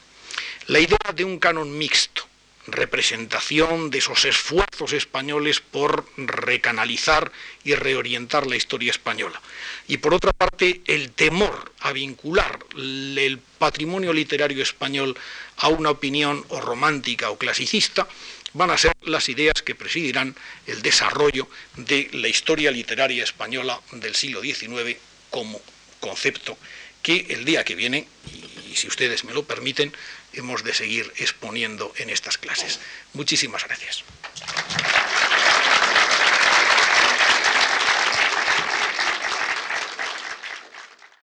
[0.65, 2.25] La idea de un canon mixto,
[2.65, 7.31] representación de esos esfuerzos españoles por recanalizar
[7.63, 9.39] y reorientar la historia española.
[9.87, 15.15] Y por otra parte, el temor a vincular el patrimonio literario español
[15.57, 18.07] a una opinión o romántica o clasicista,
[18.53, 20.35] van a ser las ideas que presidirán
[20.67, 24.97] el desarrollo de la historia literaria española del siglo XIX
[25.29, 25.61] como
[25.99, 26.57] concepto
[27.01, 28.07] que el día que viene,
[28.71, 29.93] y si ustedes me lo permiten,
[30.31, 32.79] hemos de seguir exponiendo en estas clases.
[33.13, 34.03] Muchísimas gracias.